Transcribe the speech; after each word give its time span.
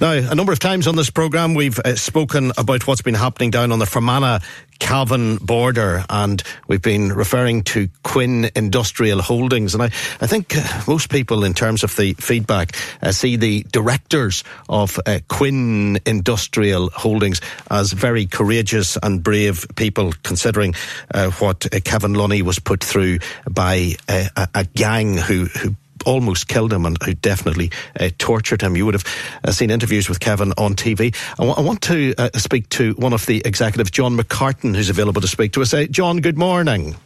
Now, 0.00 0.12
a 0.12 0.34
number 0.36 0.52
of 0.52 0.60
times 0.60 0.86
on 0.86 0.94
this 0.94 1.10
programme, 1.10 1.54
we've 1.54 1.76
uh, 1.80 1.96
spoken 1.96 2.52
about 2.56 2.86
what's 2.86 3.02
been 3.02 3.14
happening 3.14 3.50
down 3.50 3.72
on 3.72 3.80
the 3.80 3.86
Fermanagh 3.86 4.38
Cavan 4.78 5.38
border, 5.38 6.04
and 6.08 6.40
we've 6.68 6.80
been 6.80 7.12
referring 7.12 7.64
to 7.64 7.88
Quinn 8.04 8.48
Industrial 8.54 9.20
Holdings. 9.20 9.74
And 9.74 9.82
I, 9.82 9.86
I 10.20 10.28
think 10.28 10.56
uh, 10.56 10.82
most 10.86 11.10
people, 11.10 11.42
in 11.42 11.52
terms 11.52 11.82
of 11.82 11.96
the 11.96 12.12
feedback, 12.12 12.76
uh, 13.02 13.10
see 13.10 13.34
the 13.34 13.64
directors 13.72 14.44
of 14.68 15.00
uh, 15.04 15.18
Quinn 15.26 15.98
Industrial 16.06 16.90
Holdings 16.90 17.40
as 17.68 17.92
very 17.92 18.26
courageous 18.26 18.96
and 19.02 19.20
brave 19.20 19.66
people, 19.74 20.12
considering 20.22 20.76
uh, 21.12 21.32
what 21.32 21.66
uh, 21.74 21.80
Kevin 21.84 22.14
Lunny 22.14 22.42
was 22.42 22.60
put 22.60 22.84
through 22.84 23.18
by 23.50 23.96
uh, 24.08 24.28
a, 24.36 24.48
a 24.54 24.64
gang 24.64 25.16
who, 25.16 25.46
who 25.46 25.74
almost 26.06 26.48
killed 26.48 26.72
him 26.72 26.86
and 26.86 26.96
who 27.02 27.14
definitely 27.14 27.70
uh, 27.98 28.10
tortured 28.18 28.62
him. 28.62 28.76
You 28.76 28.86
would 28.86 28.94
have 28.94 29.04
uh, 29.44 29.52
seen 29.52 29.70
interviews 29.70 30.08
with 30.08 30.20
Kevin 30.20 30.52
on 30.58 30.74
TV. 30.74 31.14
I, 31.34 31.44
w- 31.44 31.54
I 31.56 31.60
want 31.60 31.82
to 31.82 32.14
uh, 32.18 32.30
speak 32.38 32.68
to 32.70 32.92
one 32.94 33.12
of 33.12 33.26
the 33.26 33.42
executives, 33.44 33.90
John 33.90 34.16
McCartan, 34.16 34.74
who's 34.74 34.90
available 34.90 35.20
to 35.20 35.28
speak 35.28 35.52
to 35.52 35.62
us. 35.62 35.72
Uh, 35.74 35.86
John, 35.90 36.18
good 36.18 36.38
morning. 36.38 36.96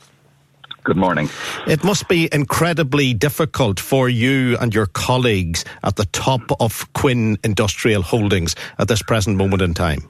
Good 0.85 0.97
morning. 0.97 1.29
It 1.69 1.85
must 1.85 2.09
be 2.09 2.29
incredibly 2.33 3.15
difficult 3.15 3.79
for 3.79 4.09
you 4.09 4.57
and 4.59 4.75
your 4.75 4.87
colleagues 4.87 5.65
at 5.85 5.95
the 5.95 6.07
top 6.07 6.41
of 6.61 6.93
Quinn 6.93 7.39
Industrial 7.45 8.03
Holdings 8.03 8.57
at 8.79 8.89
this 8.89 9.01
present 9.01 9.37
moment 9.37 9.63
in 9.63 9.75
time. 9.75 10.01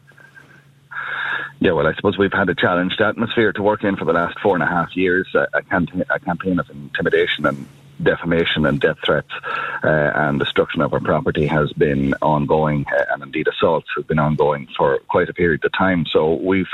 Yeah, 1.60 1.72
well, 1.72 1.86
I 1.86 1.94
suppose 1.94 2.18
we've 2.18 2.32
had 2.32 2.48
a 2.48 2.54
challenged 2.54 3.00
atmosphere 3.00 3.52
to 3.52 3.62
work 3.62 3.84
in 3.84 3.96
for 3.96 4.04
the 4.04 4.12
last 4.12 4.36
four 4.40 4.56
and 4.56 4.64
a 4.64 4.66
half 4.66 4.96
years. 4.96 5.28
A, 5.34 5.46
a, 5.52 5.62
campaign, 5.62 6.04
a 6.10 6.18
campaign 6.18 6.58
of 6.58 6.68
intimidation 6.70 7.46
and 7.46 7.68
defamation 8.02 8.66
and 8.66 8.80
death 8.80 8.98
threats 9.04 9.30
uh, 9.82 10.12
and 10.14 10.38
destruction 10.38 10.80
of 10.80 10.92
our 10.92 11.00
property 11.00 11.46
has 11.46 11.72
been 11.72 12.14
ongoing, 12.22 12.84
uh, 12.96 13.04
and 13.12 13.22
indeed 13.22 13.48
assaults 13.48 13.88
have 13.96 14.06
been 14.06 14.18
ongoing 14.18 14.68
for 14.76 14.98
quite 15.08 15.28
a 15.28 15.34
period 15.34 15.64
of 15.64 15.72
time. 15.72 16.04
So 16.10 16.34
we've 16.34 16.68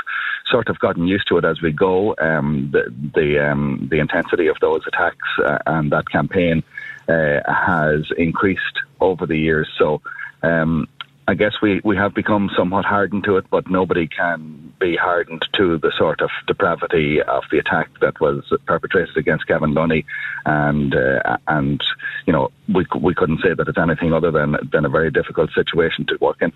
sort 0.49 0.69
of 0.69 0.79
gotten 0.79 1.07
used 1.07 1.27
to 1.27 1.37
it 1.37 1.45
as 1.45 1.61
we 1.61 1.71
go. 1.71 2.15
Um, 2.19 2.69
the 2.71 2.93
the, 3.15 3.51
um, 3.51 3.87
the 3.91 3.99
intensity 3.99 4.47
of 4.47 4.57
those 4.61 4.81
attacks 4.87 5.27
uh, 5.43 5.59
and 5.65 5.91
that 5.91 6.09
campaign 6.09 6.63
uh, 7.07 7.39
has 7.47 8.11
increased 8.17 8.79
over 8.99 9.25
the 9.25 9.37
years. 9.37 9.69
So. 9.77 10.01
Um, 10.41 10.87
I 11.29 11.35
guess 11.35 11.53
we, 11.61 11.79
we 11.83 11.95
have 11.95 12.15
become 12.15 12.49
somewhat 12.57 12.85
hardened 12.85 13.23
to 13.25 13.37
it, 13.37 13.45
but 13.51 13.69
nobody 13.69 14.07
can 14.07 14.73
be 14.79 14.95
hardened 14.95 15.45
to 15.57 15.77
the 15.77 15.91
sort 15.95 16.21
of 16.21 16.31
depravity 16.47 17.21
of 17.21 17.43
the 17.51 17.59
attack 17.59 17.91
that 18.01 18.19
was 18.19 18.51
perpetrated 18.65 19.15
against 19.15 19.45
Kevin 19.45 19.75
Lunny, 19.75 20.05
and 20.47 20.95
uh, 20.95 21.37
and 21.47 21.79
you 22.25 22.33
know 22.33 22.49
we 22.73 22.83
we 22.99 23.13
couldn't 23.13 23.41
say 23.43 23.53
that 23.53 23.67
it's 23.67 23.77
anything 23.77 24.11
other 24.11 24.31
than 24.31 24.57
than 24.71 24.85
a 24.85 24.89
very 24.89 25.11
difficult 25.11 25.51
situation 25.53 26.07
to 26.07 26.17
work 26.19 26.37
in. 26.41 26.51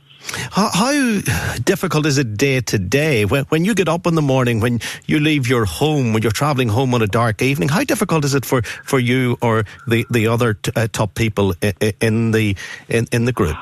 How, 0.49 0.71
how 0.73 1.21
difficult 1.63 2.07
is 2.07 2.17
it 2.17 2.35
day 2.35 2.59
to 2.61 2.79
day 2.79 3.25
when 3.25 3.43
when 3.49 3.65
you 3.65 3.75
get 3.75 3.87
up 3.87 4.07
in 4.07 4.15
the 4.15 4.23
morning, 4.23 4.59
when 4.59 4.79
you 5.05 5.19
leave 5.19 5.47
your 5.47 5.65
home, 5.65 6.13
when 6.13 6.23
you're 6.23 6.31
travelling 6.31 6.69
home 6.69 6.95
on 6.95 7.03
a 7.03 7.07
dark 7.07 7.43
evening? 7.43 7.69
How 7.69 7.83
difficult 7.83 8.25
is 8.25 8.33
it 8.33 8.43
for, 8.43 8.63
for 8.63 8.97
you 8.97 9.37
or 9.39 9.65
the 9.85 10.03
the 10.09 10.25
other 10.25 10.55
t- 10.55 10.71
uh, 10.75 10.87
top 10.91 11.13
people 11.13 11.53
in 12.01 12.31
the 12.31 12.55
in, 12.89 13.05
in 13.11 13.25
the 13.25 13.33
group? 13.33 13.57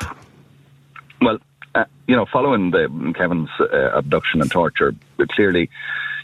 Well, 1.22 1.40
uh, 1.74 1.86
you 2.08 2.16
know, 2.16 2.26
following 2.26 2.72
the 2.72 3.14
Kevin's 3.16 3.50
uh, 3.59 3.92
abduction 3.94 4.42
and 4.42 4.52
torture, 4.52 4.94
clearly, 5.32 5.70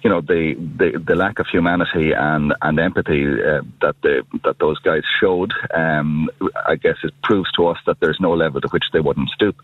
you 0.04 0.10
know, 0.10 0.22
the, 0.22 0.56
the, 0.56 1.00
the 1.00 1.16
lack 1.16 1.40
of 1.40 1.48
humanity 1.48 2.12
and 2.12 2.54
and 2.62 2.80
empathy 2.80 3.26
uh, 3.26 3.62
that 3.82 3.96
the 4.02 4.24
that 4.44 4.60
those 4.60 4.80
guys 4.80 5.04
showed, 5.20 5.54
um, 5.74 6.30
I 6.66 6.76
guess, 6.76 6.98
it 7.04 7.14
proves 7.24 7.52
to 7.54 7.68
us 7.68 7.78
that 7.86 8.00
there's 8.00 8.20
no 8.20 8.34
level 8.34 8.62
to 8.62 8.68
which 8.70 8.86
they 8.92 9.00
wouldn't 9.00 9.30
stoop. 9.30 9.56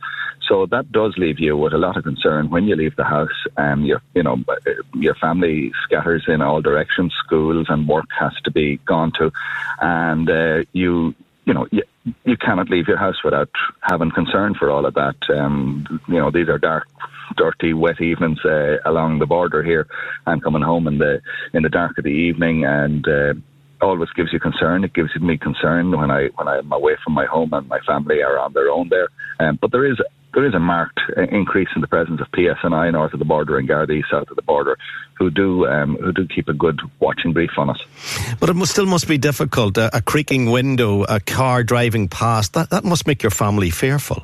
So 0.48 0.66
that 0.68 0.92
does 0.92 1.18
leave 1.18 1.40
you 1.40 1.56
with 1.58 1.74
a 1.74 1.78
lot 1.78 1.98
of 1.98 2.04
concern 2.04 2.50
when 2.50 2.66
you 2.66 2.76
leave 2.76 2.96
the 2.96 3.04
house. 3.04 3.30
Um, 3.58 3.84
your 3.84 4.02
you 4.14 4.24
know 4.24 4.44
your 4.94 5.16
family 5.16 5.72
scatters 5.84 6.24
in 6.28 6.42
all 6.42 6.62
directions. 6.62 7.14
Schools 7.26 7.68
and 7.70 7.88
work 7.88 8.10
has 8.20 8.34
to 8.44 8.52
be 8.52 8.78
gone 8.78 9.12
to, 9.20 9.32
and 9.82 10.30
uh, 10.30 10.64
you 10.74 11.16
you 11.46 11.54
know, 11.54 11.68
you, 11.72 11.84
you 12.26 12.38
cannot 12.38 12.70
leave 12.70 12.88
your 12.88 12.98
house 12.98 13.24
without 13.24 13.50
having 13.81 14.12
concern 14.12 14.56
for 14.56 14.70
all 14.70 14.86
of 14.86 14.94
that. 14.94 15.16
Um, 15.30 16.02
you 16.08 16.16
know, 16.16 16.31
these 16.31 16.50
are 16.50 16.58
dark, 16.58 16.88
dirty, 17.36 17.74
wet 17.74 18.02
evenings 18.02 18.44
uh, 18.46 18.78
along 18.86 19.20
the 19.20 19.26
border 19.26 19.64
here, 19.64 19.88
I'm 20.26 20.40
coming 20.40 20.62
home 20.62 20.88
in 20.88 20.98
the 20.98 21.22
in 21.54 21.64
the 21.64 21.70
dark 21.70 21.98
of 21.98 22.04
the 22.04 22.09
evening, 22.09 22.66
and 22.66 23.08
uh, 23.08 23.34
always 23.81 24.09
gives 24.12 24.31
you 24.31 24.40
concern. 24.40 24.84
It 24.84 24.94
gives 24.94 25.16
me 25.20 25.38
concern 25.38 25.92
when 25.92 26.12
I 26.12 26.30
when 26.36 26.48
I'm 26.48 26.72
away 26.72 26.96
from 27.04 27.14
my 27.14 27.26
home 27.26 27.54
and 27.54 27.68
my 27.68 27.80
family 27.81 28.22
are 28.22 28.40
on 28.40 28.54
their 28.54 28.70
own 28.70 28.90
there. 28.90 29.10
Um, 29.40 29.60
but 29.62 29.72
there 29.72 29.86
is 29.86 30.00
there 30.34 30.46
is 30.46 30.54
a 30.54 30.60
marked 30.60 31.00
increase 31.32 31.70
in 31.76 31.82
the 31.82 31.88
presence 31.88 32.20
of 32.22 32.28
PSNI 32.32 32.92
north 32.92 33.14
of 33.14 33.20
the 33.20 33.26
border 33.26 33.58
and 33.58 33.68
Gardaí 33.68 34.04
south 34.10 34.30
of 34.30 34.36
the 34.36 34.42
border, 34.42 34.78
who 35.18 35.30
do 35.30 35.68
um, 35.68 35.96
who 35.98 36.12
do 36.12 36.28
keep 36.28 36.48
a 36.48 36.54
good 36.54 36.82
watching 37.00 37.34
brief 37.34 37.52
on 37.58 37.70
us. 37.70 37.80
But 38.40 38.50
it 38.50 38.56
must, 38.56 38.72
still 38.72 38.86
must 38.86 39.08
be 39.08 39.18
difficult. 39.18 39.78
A, 39.78 39.96
a 39.98 40.02
creaking 40.02 40.50
window, 40.50 41.04
a 41.04 41.20
car 41.20 41.64
driving 41.64 42.08
past 42.08 42.54
that 42.54 42.72
that 42.72 42.84
must 42.84 43.08
make 43.08 43.24
your 43.24 43.32
family 43.32 43.70
fearful. 43.70 44.24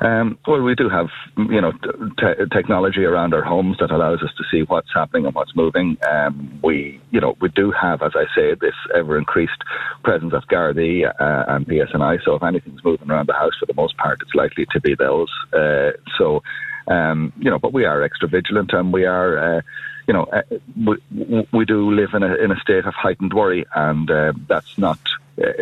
Um, 0.00 0.38
well, 0.46 0.62
we 0.62 0.74
do 0.74 0.88
have, 0.88 1.08
you 1.36 1.60
know, 1.60 1.72
te- 1.72 2.44
technology 2.52 3.04
around 3.04 3.34
our 3.34 3.42
homes 3.42 3.78
that 3.80 3.90
allows 3.90 4.22
us 4.22 4.30
to 4.38 4.44
see 4.50 4.62
what's 4.62 4.92
happening 4.94 5.26
and 5.26 5.34
what's 5.34 5.56
moving. 5.56 5.96
Um, 6.08 6.60
we, 6.62 7.00
you 7.10 7.20
know, 7.20 7.36
we 7.40 7.48
do 7.48 7.72
have, 7.72 8.02
as 8.02 8.12
I 8.14 8.26
say, 8.34 8.54
this 8.54 8.74
ever 8.94 9.18
increased 9.18 9.60
presence 10.04 10.32
of 10.34 10.44
Gardaí 10.44 11.04
uh, 11.06 11.44
and 11.48 11.66
PSNI. 11.66 12.18
So 12.24 12.34
if 12.34 12.42
anything's 12.42 12.84
moving 12.84 13.10
around 13.10 13.28
the 13.28 13.34
house, 13.34 13.54
for 13.58 13.66
the 13.66 13.74
most 13.74 13.96
part, 13.96 14.20
it's 14.22 14.34
likely 14.34 14.66
to 14.72 14.80
be 14.80 14.94
those. 14.94 15.28
Uh, 15.52 15.90
so, 16.16 16.42
um, 16.86 17.32
you 17.38 17.50
know, 17.50 17.58
but 17.58 17.72
we 17.72 17.84
are 17.84 18.02
extra 18.02 18.28
vigilant 18.28 18.72
and 18.72 18.92
we 18.92 19.04
are. 19.04 19.58
Uh, 19.58 19.60
you 20.06 20.14
know, 20.14 20.24
uh, 20.24 20.40
we, 20.86 21.46
we 21.52 21.64
do 21.66 21.92
live 21.92 22.14
in 22.14 22.22
a 22.22 22.34
in 22.36 22.50
a 22.50 22.58
state 22.60 22.86
of 22.86 22.94
heightened 22.94 23.34
worry, 23.34 23.66
and 23.74 24.10
uh, 24.10 24.32
that's 24.48 24.78
not 24.78 24.98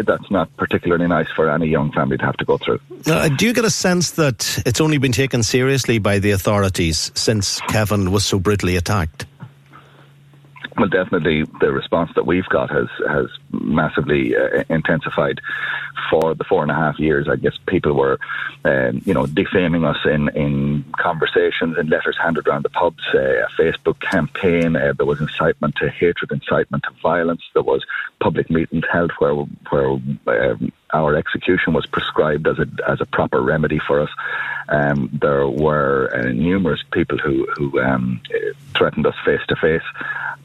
that's 0.05 0.31
not 0.31 0.55
particularly 0.57 1.07
nice 1.07 1.29
for 1.35 1.51
any 1.51 1.67
young 1.67 1.93
family 1.93 2.17
to 2.17 2.25
have 2.25 2.37
to 2.37 2.45
go 2.45 2.59
through. 2.59 2.81
Uh, 3.07 3.29
do 3.29 3.47
you 3.47 3.53
get 3.53 3.65
a 3.65 3.71
sense 3.71 4.13
that 4.13 4.63
it's 4.67 4.81
only 4.81 4.99
been 4.99 5.13
taken 5.13 5.43
seriously 5.43 5.99
by 5.99 6.19
the 6.19 6.31
authorities 6.31 7.13
since 7.15 7.61
Kevin 7.69 8.11
was 8.11 8.25
so 8.25 8.39
brutally 8.39 8.77
attacked? 8.77 9.27
Well, 10.79 10.89
definitely 10.89 11.45
the 11.61 11.73
response 11.73 12.11
that 12.17 12.27
we've 12.27 12.49
got 12.49 12.71
has 12.71 12.89
has 13.09 13.27
massively 13.51 14.37
uh, 14.37 14.65
intensified 14.69 15.41
for 16.11 16.35
the 16.35 16.45
four 16.45 16.63
and 16.63 16.71
a 16.71 16.75
half 16.75 16.99
years. 16.99 17.29
I 17.31 17.37
guess 17.37 17.57
people 17.67 17.95
were, 17.95 18.19
um, 18.65 19.01
you 19.07 19.15
know, 19.15 19.25
defaming 19.25 19.85
us 19.85 19.97
in, 20.05 20.29
in 20.37 20.85
conversations 20.99 21.79
and 21.79 21.89
letters 21.89 22.19
handed 22.23 22.47
around 22.47 22.65
the 22.65 22.69
pubs, 22.69 23.03
uh, 23.15 23.19
a 23.19 23.49
Facebook 23.59 24.01
campaign. 24.01 24.77
Uh, 24.77 24.93
there 24.95 25.07
was 25.07 25.21
incitement 25.21 25.77
to 25.77 25.89
hatred, 25.89 26.31
incitement 26.31 26.85
to 26.85 26.91
violence. 27.03 27.43
There 27.55 27.63
was 27.63 27.83
public 28.21 28.51
meetings 28.51 28.85
held 28.93 29.13
where 29.19 29.35
where 29.35 29.93
um, 30.53 30.73
our 30.93 31.17
execution 31.17 31.73
was 31.73 31.87
prescribed 31.87 32.47
as 32.47 32.59
a 32.59 32.67
as 32.87 33.01
a 33.01 33.07
proper 33.07 33.41
remedy 33.41 33.79
for 33.79 34.01
us. 34.01 34.11
Um, 34.69 35.11
there 35.21 35.49
were 35.49 36.11
uh, 36.15 36.33
numerous 36.33 36.83
people 36.93 37.19
who, 37.19 37.47
who 37.57 37.81
um, 37.81 38.21
threatened 38.77 39.07
us 39.07 39.15
face 39.25 39.41
to 39.49 39.57
face. 39.57 39.83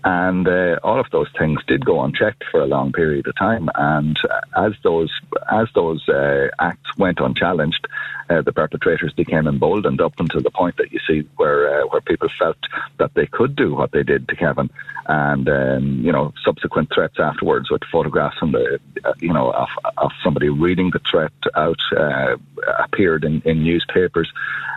And 0.04 0.48
uh, 0.48 0.80
all 0.84 1.00
of 1.00 1.12
those 1.12 1.28
things 1.38 1.60
did 1.68 1.86
go 1.86 2.04
unchecked 2.04 2.44
for 2.50 2.62
a 2.62 2.66
long 2.66 2.92
period 2.92 3.28
of 3.28 3.36
time. 3.36 3.70
And 3.76 4.20
as 4.56 4.74
those 4.84 5.12
as 5.52 5.68
those 5.76 6.08
uh, 6.10 6.48
acts 6.60 6.98
went 6.98 7.20
unchallenged, 7.20 7.88
uh, 8.30 8.42
the 8.42 8.52
perpetrators 8.52 9.14
became 9.14 9.48
emboldened 9.48 10.02
up 10.02 10.20
until 10.20 10.42
the 10.42 10.50
point 10.50 10.78
that 10.78 10.92
you 10.92 11.00
see 11.08 11.28
where 11.36 11.82
uh, 11.82 11.88
where 11.88 12.02
people 12.02 12.30
felt 12.40 12.58
that 12.98 13.14
they 13.14 13.28
could 13.28 13.56
do 13.56 13.76
what 13.76 13.92
they 13.92 14.02
did 14.02 14.28
to 14.30 14.36
Kevin, 14.36 14.72
and 15.06 15.48
um, 15.48 16.02
you 16.02 16.12
know 16.12 16.34
subsequent 16.44 16.92
threats 16.94 17.20
afterwards 17.20 17.70
with 17.70 17.84
photographs 17.92 18.38
and 18.42 18.56
the 18.56 18.80
uh, 19.04 19.14
you 19.20 19.34
know 19.34 19.52
of, 19.52 19.70
of 19.98 20.12
somebody 20.24 20.50
reading 20.50 20.90
the 20.92 21.02
threat 21.12 21.32
out 21.56 21.80
uh, 21.96 22.38
appeared 22.80 23.24
in, 23.24 23.42
in 23.46 23.64
newspapers, 23.64 24.11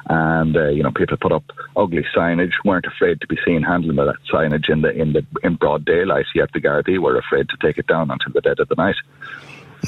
and 0.06 0.56
uh, 0.56 0.68
you 0.68 0.82
know 0.82 0.90
people 0.90 1.16
put 1.16 1.32
up 1.32 1.44
ugly 1.76 2.04
signage, 2.16 2.52
weren't 2.64 2.86
afraid 2.86 3.20
to 3.20 3.26
be 3.26 3.36
seen 3.44 3.62
handling 3.62 3.96
that 3.96 4.16
signage 4.32 4.68
in 4.68 4.82
the 4.82 4.90
in 4.90 5.12
the 5.12 5.24
in 5.42 5.56
broad 5.56 5.84
daylight. 5.84 6.26
Yet 6.34 6.50
the 6.52 6.60
Gardaí 6.60 6.98
were 6.98 7.18
afraid 7.18 7.48
to 7.48 7.56
take 7.62 7.78
it 7.78 7.86
down 7.86 8.10
until 8.10 8.32
the 8.32 8.40
dead 8.40 8.60
of 8.60 8.68
the 8.68 8.74
night. 8.76 8.96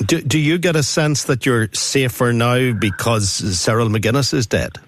Do, 0.05 0.21
do 0.21 0.39
you 0.39 0.59
get 0.59 0.77
a 0.77 0.83
sense 0.83 1.25
that 1.25 1.47
you're 1.47 1.69
safer 1.73 2.33
now 2.33 2.73
because 2.73 3.31
Cyril 3.59 3.89
McGuinness 3.89 4.35
is 4.35 4.47
dead? 4.47 4.79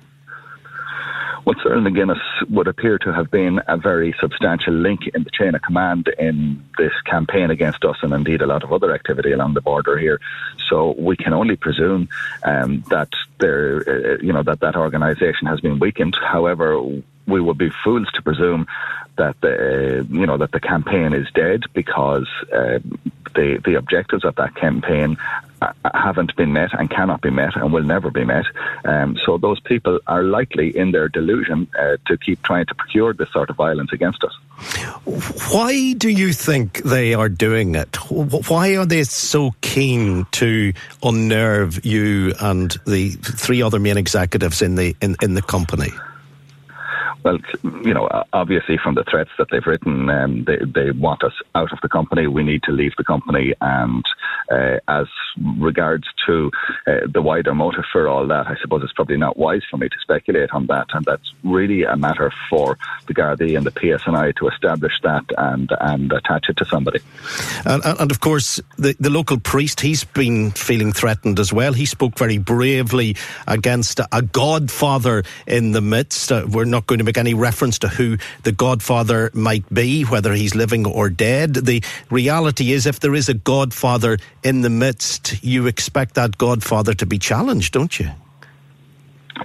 Well, 1.48 1.56
Cyril 1.62 1.80
McGuinness 1.80 2.20
would 2.50 2.68
appear 2.68 2.98
to 2.98 3.10
have 3.10 3.30
been 3.30 3.58
a 3.66 3.78
very 3.78 4.14
substantial 4.20 4.74
link 4.74 5.06
in 5.14 5.24
the 5.24 5.30
chain 5.30 5.54
of 5.54 5.62
command 5.62 6.08
in 6.18 6.62
this 6.76 6.92
campaign 7.06 7.50
against 7.50 7.86
us 7.86 7.96
and 8.02 8.12
indeed 8.12 8.42
a 8.42 8.46
lot 8.46 8.64
of 8.64 8.70
other 8.70 8.92
activity 8.92 9.32
along 9.32 9.54
the 9.54 9.62
border 9.62 9.96
here. 9.96 10.20
So 10.68 10.94
we 10.98 11.16
can 11.16 11.32
only 11.32 11.56
presume 11.56 12.10
um, 12.42 12.84
that 12.90 13.08
there, 13.38 13.78
uh, 13.78 14.18
you 14.20 14.34
know, 14.34 14.42
that 14.42 14.60
that 14.60 14.76
organisation 14.76 15.46
has 15.46 15.58
been 15.62 15.78
weakened. 15.78 16.18
However, 16.20 16.82
we 17.26 17.40
would 17.40 17.56
be 17.56 17.70
fools 17.82 18.08
to 18.12 18.20
presume 18.20 18.66
that 19.16 19.40
the 19.40 20.06
you 20.10 20.26
know 20.26 20.36
that 20.36 20.52
the 20.52 20.60
campaign 20.60 21.12
is 21.12 21.26
dead 21.34 21.62
because 21.72 22.28
uh, 22.54 22.78
the 23.34 23.60
the 23.64 23.74
objectives 23.74 24.24
of 24.24 24.34
that 24.36 24.54
campaign 24.54 25.16
uh, 25.60 25.72
haven't 25.92 26.34
been 26.36 26.52
met 26.52 26.70
and 26.78 26.88
cannot 26.90 27.20
be 27.20 27.30
met 27.30 27.56
and 27.56 27.72
will 27.72 27.82
never 27.82 28.10
be 28.10 28.24
met. 28.24 28.44
Um, 28.84 29.18
so 29.24 29.38
those 29.38 29.60
people 29.60 29.98
are 30.06 30.22
likely 30.22 30.76
in 30.76 30.92
their 30.92 31.08
delusion 31.08 31.68
uh, 31.78 31.96
to 32.06 32.16
keep 32.16 32.42
trying 32.42 32.66
to 32.66 32.74
procure 32.74 33.12
this 33.12 33.30
sort 33.32 33.50
of 33.50 33.56
violence 33.56 33.92
against 33.92 34.22
us. 34.22 34.32
Why 35.52 35.94
do 35.94 36.08
you 36.08 36.32
think 36.32 36.82
they 36.82 37.14
are 37.14 37.28
doing 37.28 37.74
it? 37.74 37.96
Why 38.10 38.76
are 38.76 38.86
they 38.86 39.04
so 39.04 39.54
keen 39.60 40.26
to 40.32 40.72
unnerve 41.02 41.84
you 41.84 42.34
and 42.40 42.76
the 42.86 43.10
three 43.10 43.62
other 43.62 43.78
main 43.78 43.96
executives 43.96 44.62
in 44.62 44.74
the 44.74 44.96
in, 45.00 45.16
in 45.22 45.34
the 45.34 45.42
company? 45.42 45.90
Well, 47.24 47.38
you 47.62 47.94
know, 47.94 48.08
obviously 48.32 48.78
from 48.78 48.94
the 48.94 49.04
threats 49.04 49.30
that 49.38 49.48
they've 49.50 49.66
written, 49.66 50.08
um, 50.08 50.44
they, 50.44 50.58
they 50.58 50.90
want 50.92 51.24
us 51.24 51.32
out 51.54 51.72
of 51.72 51.78
the 51.82 51.88
company. 51.88 52.26
We 52.26 52.42
need 52.42 52.62
to 52.64 52.72
leave 52.72 52.92
the 52.96 53.04
company. 53.04 53.54
And 53.60 54.04
uh, 54.50 54.78
as 54.88 55.06
regards 55.58 56.06
to 56.26 56.50
uh, 56.86 57.00
the 57.12 57.22
wider 57.22 57.54
motive 57.54 57.84
for 57.92 58.08
all 58.08 58.26
that, 58.28 58.46
I 58.46 58.56
suppose 58.60 58.82
it's 58.82 58.92
probably 58.92 59.16
not 59.16 59.36
wise 59.36 59.62
for 59.70 59.76
me 59.76 59.88
to 59.88 59.96
speculate 60.00 60.50
on 60.52 60.66
that. 60.66 60.86
And 60.92 61.04
that's 61.04 61.32
really 61.44 61.82
a 61.82 61.96
matter 61.96 62.32
for 62.48 62.78
the 63.06 63.14
Gardaí 63.14 63.56
and 63.56 63.66
the 63.66 63.72
PSNI 63.72 64.36
to 64.36 64.48
establish 64.48 64.92
that 65.02 65.24
and, 65.36 65.70
and 65.80 66.12
attach 66.12 66.48
it 66.48 66.56
to 66.58 66.64
somebody. 66.64 67.00
And, 67.64 67.82
and 67.84 68.10
of 68.10 68.20
course, 68.20 68.60
the, 68.76 68.94
the 69.00 69.10
local 69.10 69.38
priest, 69.38 69.80
he's 69.80 70.04
been 70.04 70.52
feeling 70.52 70.92
threatened 70.92 71.38
as 71.38 71.52
well. 71.52 71.72
He 71.72 71.86
spoke 71.86 72.18
very 72.18 72.38
bravely 72.38 73.16
against 73.46 74.00
a 74.12 74.22
godfather 74.22 75.24
in 75.46 75.72
the 75.72 75.80
midst. 75.80 76.30
Uh, 76.32 76.46
we're 76.48 76.64
not 76.64 76.86
going 76.86 76.98
to 76.98 77.04
any 77.16 77.34
reference 77.34 77.78
to 77.80 77.88
who 77.88 78.18
the 78.42 78.52
godfather 78.52 79.30
might 79.32 79.72
be, 79.72 80.02
whether 80.02 80.32
he's 80.34 80.54
living 80.54 80.86
or 80.86 81.08
dead. 81.08 81.54
The 81.54 81.82
reality 82.10 82.72
is, 82.72 82.86
if 82.86 83.00
there 83.00 83.14
is 83.14 83.28
a 83.28 83.34
godfather 83.34 84.18
in 84.42 84.60
the 84.62 84.70
midst, 84.70 85.42
you 85.42 85.66
expect 85.66 86.14
that 86.14 86.36
godfather 86.36 86.94
to 86.94 87.06
be 87.06 87.18
challenged, 87.18 87.72
don't 87.72 87.98
you? 87.98 88.10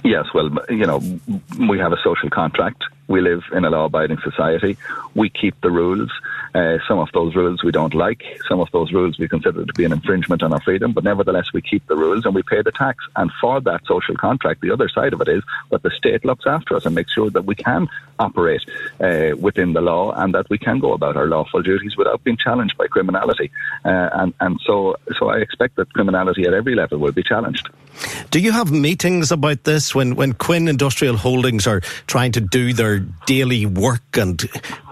Yes, 0.02 0.26
well, 0.34 0.50
you 0.68 0.86
know, 0.86 0.98
we 1.68 1.78
have 1.78 1.92
a 1.92 2.02
social 2.02 2.28
contract. 2.30 2.82
We 3.06 3.20
live 3.20 3.44
in 3.52 3.64
a 3.64 3.70
law 3.70 3.84
abiding 3.84 4.18
society. 4.24 4.76
We 5.14 5.30
keep 5.30 5.60
the 5.60 5.70
rules. 5.70 6.10
Uh, 6.54 6.78
some 6.86 6.98
of 6.98 7.08
those 7.12 7.34
rules 7.34 7.64
we 7.64 7.72
don't 7.72 7.94
like. 7.94 8.22
Some 8.48 8.60
of 8.60 8.70
those 8.70 8.92
rules 8.92 9.18
we 9.18 9.28
consider 9.28 9.64
to 9.64 9.72
be 9.72 9.84
an 9.84 9.92
infringement 9.92 10.42
on 10.42 10.52
our 10.52 10.60
freedom, 10.60 10.92
but 10.92 11.04
nevertheless 11.04 11.52
we 11.52 11.60
keep 11.60 11.86
the 11.88 11.96
rules 11.96 12.24
and 12.24 12.34
we 12.34 12.42
pay 12.42 12.62
the 12.62 12.70
tax. 12.70 13.04
And 13.16 13.30
for 13.40 13.60
that 13.62 13.84
social 13.86 14.16
contract, 14.16 14.60
the 14.60 14.70
other 14.70 14.88
side 14.88 15.12
of 15.12 15.20
it 15.20 15.28
is 15.28 15.42
that 15.70 15.82
the 15.82 15.90
state 15.90 16.24
looks 16.24 16.46
after 16.46 16.76
us 16.76 16.86
and 16.86 16.94
makes 16.94 17.12
sure 17.12 17.30
that 17.30 17.44
we 17.44 17.54
can 17.54 17.88
operate 18.18 18.62
uh, 19.00 19.30
within 19.38 19.72
the 19.72 19.80
law 19.80 20.12
and 20.12 20.34
that 20.34 20.48
we 20.48 20.58
can 20.58 20.78
go 20.78 20.92
about 20.92 21.16
our 21.16 21.26
lawful 21.26 21.62
duties 21.62 21.96
without 21.96 22.22
being 22.22 22.36
challenged 22.36 22.76
by 22.76 22.86
criminality. 22.86 23.50
Uh, 23.84 24.10
and 24.12 24.34
and 24.40 24.60
so 24.64 24.96
so 25.18 25.28
I 25.28 25.38
expect 25.38 25.76
that 25.76 25.92
criminality 25.92 26.44
at 26.44 26.54
every 26.54 26.74
level 26.74 26.98
will 26.98 27.12
be 27.12 27.22
challenged. 27.22 27.68
Do 28.30 28.40
you 28.40 28.52
have 28.52 28.72
meetings 28.72 29.30
about 29.30 29.64
this 29.64 29.94
when, 29.94 30.16
when 30.16 30.32
Quinn 30.32 30.66
Industrial 30.66 31.16
Holdings 31.16 31.66
are 31.66 31.80
trying 32.06 32.32
to 32.32 32.40
do 32.40 32.72
their 32.72 32.98
daily 33.26 33.66
work 33.66 34.02
and 34.14 34.42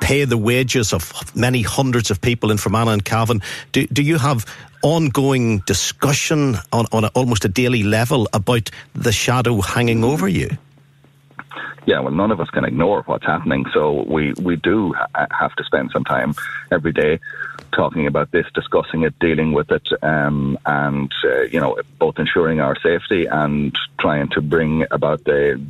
pay 0.01 0.25
the 0.25 0.39
wages 0.39 0.93
of 0.93 1.13
many 1.53 1.63
hundreds 1.63 2.11
of 2.11 2.19
people 2.19 2.51
in 2.51 2.57
Fermanagh 2.57 2.95
and 2.95 3.05
Cavan? 3.05 3.43
Do, 3.73 3.87
do 3.89 4.03
you 4.03 4.17
have 4.17 4.47
ongoing 4.83 5.59
discussion 5.67 6.57
on, 6.73 6.87
on 6.93 7.05
a, 7.05 7.09
almost 7.09 7.45
a 7.45 7.49
daily 7.49 7.83
level 7.83 8.27
about 8.33 8.71
the 8.95 9.13
shadow 9.13 9.61
hanging 9.61 10.03
over 10.03 10.27
you? 10.27 10.49
yeah, 11.85 11.99
well, 12.01 12.13
none 12.13 12.31
of 12.31 12.41
us 12.41 12.49
can 12.51 12.65
ignore 12.65 13.03
what's 13.03 13.27
happening. 13.27 13.65
So 13.75 14.05
we, 14.09 14.33
we 14.41 14.57
do 14.57 14.95
ha- 14.95 15.27
have 15.31 15.55
to 15.57 15.65
spend 15.65 15.91
some 15.93 16.05
time 16.05 16.35
every 16.71 16.93
day 16.93 17.19
talking 17.73 18.07
about 18.07 18.31
this, 18.31 18.47
discussing 18.55 19.03
it, 19.03 19.19
dealing 19.19 19.53
with 19.53 19.71
it, 19.71 19.87
um, 20.03 20.59
and 20.67 21.13
uh, 21.25 21.43
you 21.43 21.61
know, 21.61 21.79
both 21.99 22.19
ensuring 22.19 22.61
our 22.61 22.77
safety 22.81 23.27
and 23.27 23.77
trying 23.99 24.29
to 24.29 24.41
bring 24.41 24.85
about 24.91 25.25
the, 25.25 25.61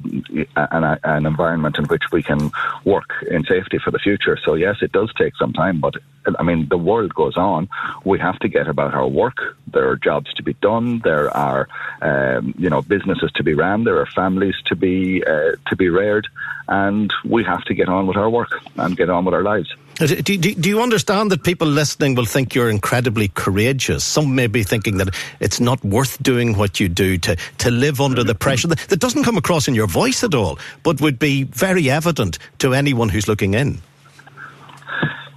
an, 0.56 0.98
an 1.04 1.26
environment 1.26 1.78
in 1.78 1.84
which 1.86 2.02
we 2.12 2.22
can 2.22 2.50
work 2.84 3.10
in 3.30 3.44
safety 3.44 3.78
for 3.78 3.90
the 3.90 3.98
future. 3.98 4.38
So 4.44 4.54
yes, 4.54 4.76
it 4.82 4.92
does 4.92 5.12
take 5.14 5.36
some 5.36 5.52
time, 5.52 5.80
but 5.80 5.94
I 6.38 6.42
mean, 6.42 6.68
the 6.68 6.78
world 6.78 7.14
goes 7.14 7.36
on. 7.36 7.68
We 8.04 8.18
have 8.20 8.38
to 8.40 8.48
get 8.48 8.68
about 8.68 8.94
our 8.94 9.08
work. 9.08 9.56
There 9.66 9.88
are 9.88 9.96
jobs 9.96 10.32
to 10.34 10.42
be 10.42 10.54
done. 10.54 11.00
There 11.00 11.34
are, 11.36 11.68
um, 12.00 12.54
you 12.58 12.70
know, 12.70 12.82
businesses 12.82 13.30
to 13.32 13.42
be 13.42 13.54
ran. 13.54 13.84
There 13.84 13.98
are 13.98 14.06
families 14.06 14.54
to 14.66 14.76
be 14.76 15.24
uh, 15.24 15.52
to 15.68 15.76
be 15.76 15.88
reared, 15.88 16.28
and 16.68 17.12
we 17.24 17.44
have 17.44 17.64
to 17.64 17.74
get 17.74 17.88
on 17.88 18.06
with 18.06 18.16
our 18.16 18.30
work 18.30 18.60
and 18.76 18.96
get 18.96 19.10
on 19.10 19.24
with 19.24 19.34
our 19.34 19.42
lives. 19.42 19.74
Uh, 20.02 20.06
do, 20.06 20.36
do, 20.36 20.54
do, 20.54 20.68
you 20.68 20.82
understand 20.82 21.30
that 21.30 21.44
people 21.44 21.68
listening 21.68 22.16
will 22.16 22.24
think 22.24 22.56
you're 22.56 22.68
incredibly 22.68 23.28
courageous? 23.28 24.02
Some 24.02 24.34
may 24.34 24.48
be 24.48 24.64
thinking 24.64 24.96
that 24.96 25.14
it's 25.38 25.60
not 25.60 25.84
worth 25.84 26.20
doing 26.20 26.58
what 26.58 26.80
you 26.80 26.88
do 26.88 27.18
to, 27.18 27.36
to 27.58 27.70
live 27.70 28.00
under 28.00 28.24
the 28.24 28.34
pressure 28.34 28.66
that, 28.66 28.80
that 28.88 28.98
doesn't 28.98 29.22
come 29.22 29.36
across 29.36 29.68
in 29.68 29.76
your 29.76 29.86
voice 29.86 30.24
at 30.24 30.34
all, 30.34 30.58
but 30.82 31.00
would 31.00 31.20
be 31.20 31.44
very 31.44 31.88
evident 31.88 32.40
to 32.58 32.74
anyone 32.74 33.10
who's 33.10 33.28
looking 33.28 33.54
in. 33.54 33.80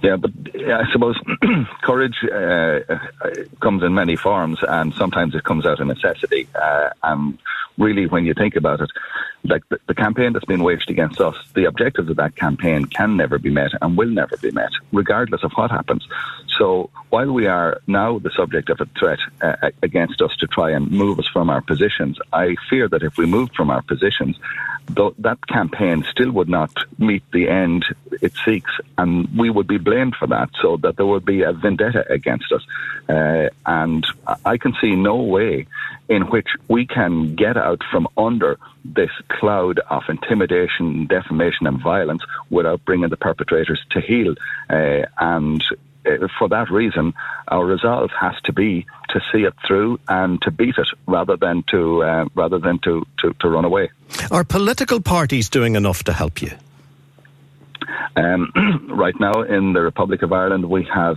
Yeah, 0.02 0.16
but 0.16 0.32
I 0.56 0.82
suppose 0.92 1.16
courage 1.82 2.16
uh, 2.24 2.80
comes 3.60 3.84
in 3.84 3.94
many 3.94 4.16
forms, 4.16 4.58
and 4.66 4.92
sometimes 4.94 5.36
it 5.36 5.44
comes 5.44 5.64
out 5.64 5.78
of 5.78 5.86
necessity. 5.86 6.48
Uh, 6.60 6.90
and 7.04 7.38
really, 7.78 8.06
when 8.06 8.24
you 8.24 8.34
think 8.34 8.56
about 8.56 8.80
it, 8.80 8.90
like 9.44 9.68
the, 9.68 9.78
the, 9.86 9.94
campaign 9.94 10.32
that's 10.32 10.44
been 10.44 10.62
waged 10.62 10.90
against 10.90 11.20
us, 11.20 11.36
the 11.54 11.64
objectives 11.64 12.08
of 12.08 12.16
that 12.16 12.36
campaign 12.36 12.84
can 12.86 13.16
never 13.16 13.38
be 13.38 13.50
met 13.50 13.70
and 13.80 13.96
will 13.96 14.08
never 14.08 14.36
be 14.38 14.50
met, 14.50 14.70
regardless 14.92 15.44
of 15.44 15.52
what 15.52 15.70
happens. 15.70 16.06
So 16.58 16.90
while 17.10 17.30
we 17.30 17.46
are 17.46 17.80
now 17.86 18.18
the 18.18 18.30
subject 18.30 18.70
of 18.70 18.80
a 18.80 18.86
threat 18.98 19.18
uh, 19.42 19.70
against 19.82 20.22
us 20.22 20.34
to 20.38 20.46
try 20.46 20.70
and 20.70 20.90
move 20.90 21.18
us 21.18 21.28
from 21.32 21.50
our 21.50 21.60
positions, 21.60 22.18
I 22.32 22.56
fear 22.68 22.88
that 22.88 23.02
if 23.02 23.16
we 23.18 23.26
moved 23.26 23.54
from 23.54 23.70
our 23.70 23.82
positions, 23.82 24.38
th- 24.94 25.14
that 25.18 25.46
campaign 25.46 26.04
still 26.10 26.32
would 26.32 26.48
not 26.48 26.72
meet 26.98 27.22
the 27.32 27.48
end 27.48 27.84
it 28.22 28.32
seeks, 28.44 28.70
and 28.98 29.28
we 29.36 29.50
would 29.50 29.66
be 29.66 29.78
blamed 29.78 30.16
for 30.16 30.26
that, 30.28 30.50
so 30.60 30.76
that 30.78 30.96
there 30.96 31.06
would 31.06 31.24
be 31.24 31.42
a 31.42 31.52
vendetta 31.52 32.04
against 32.10 32.52
us. 32.52 32.62
Uh, 33.08 33.48
and 33.66 34.06
I 34.44 34.56
can 34.56 34.74
see 34.80 34.96
no 34.96 35.16
way 35.16 35.66
in 36.08 36.22
which 36.22 36.48
we 36.68 36.86
can 36.86 37.34
get 37.34 37.56
out 37.66 37.82
from 37.90 38.08
under 38.16 38.58
this 38.84 39.10
cloud 39.28 39.80
of 39.90 40.02
intimidation, 40.08 41.06
defamation, 41.06 41.66
and 41.66 41.82
violence 41.82 42.22
without 42.50 42.84
bringing 42.84 43.10
the 43.10 43.16
perpetrators 43.16 43.80
to 43.90 44.00
heel. 44.00 44.34
Uh, 44.70 45.02
and 45.18 45.62
uh, 46.06 46.28
for 46.38 46.48
that 46.48 46.70
reason, 46.70 47.12
our 47.48 47.64
resolve 47.64 48.10
has 48.18 48.34
to 48.44 48.52
be 48.52 48.86
to 49.10 49.20
see 49.32 49.42
it 49.42 49.54
through 49.66 49.98
and 50.08 50.40
to 50.42 50.50
beat 50.50 50.76
it 50.78 50.88
rather 51.06 51.36
than 51.36 51.64
to 51.70 52.02
uh, 52.02 52.24
rather 52.34 52.58
than 52.58 52.78
to, 52.80 53.04
to, 53.20 53.34
to 53.40 53.48
run 53.48 53.64
away. 53.64 53.90
Are 54.30 54.44
political 54.44 55.00
parties 55.00 55.48
doing 55.48 55.76
enough 55.76 56.04
to 56.04 56.12
help 56.12 56.42
you? 56.42 56.52
Um, 58.16 58.88
right 58.90 59.14
now, 59.20 59.42
in 59.42 59.72
the 59.72 59.80
Republic 59.80 60.22
of 60.22 60.32
Ireland, 60.32 60.68
we 60.68 60.86
have 60.92 61.16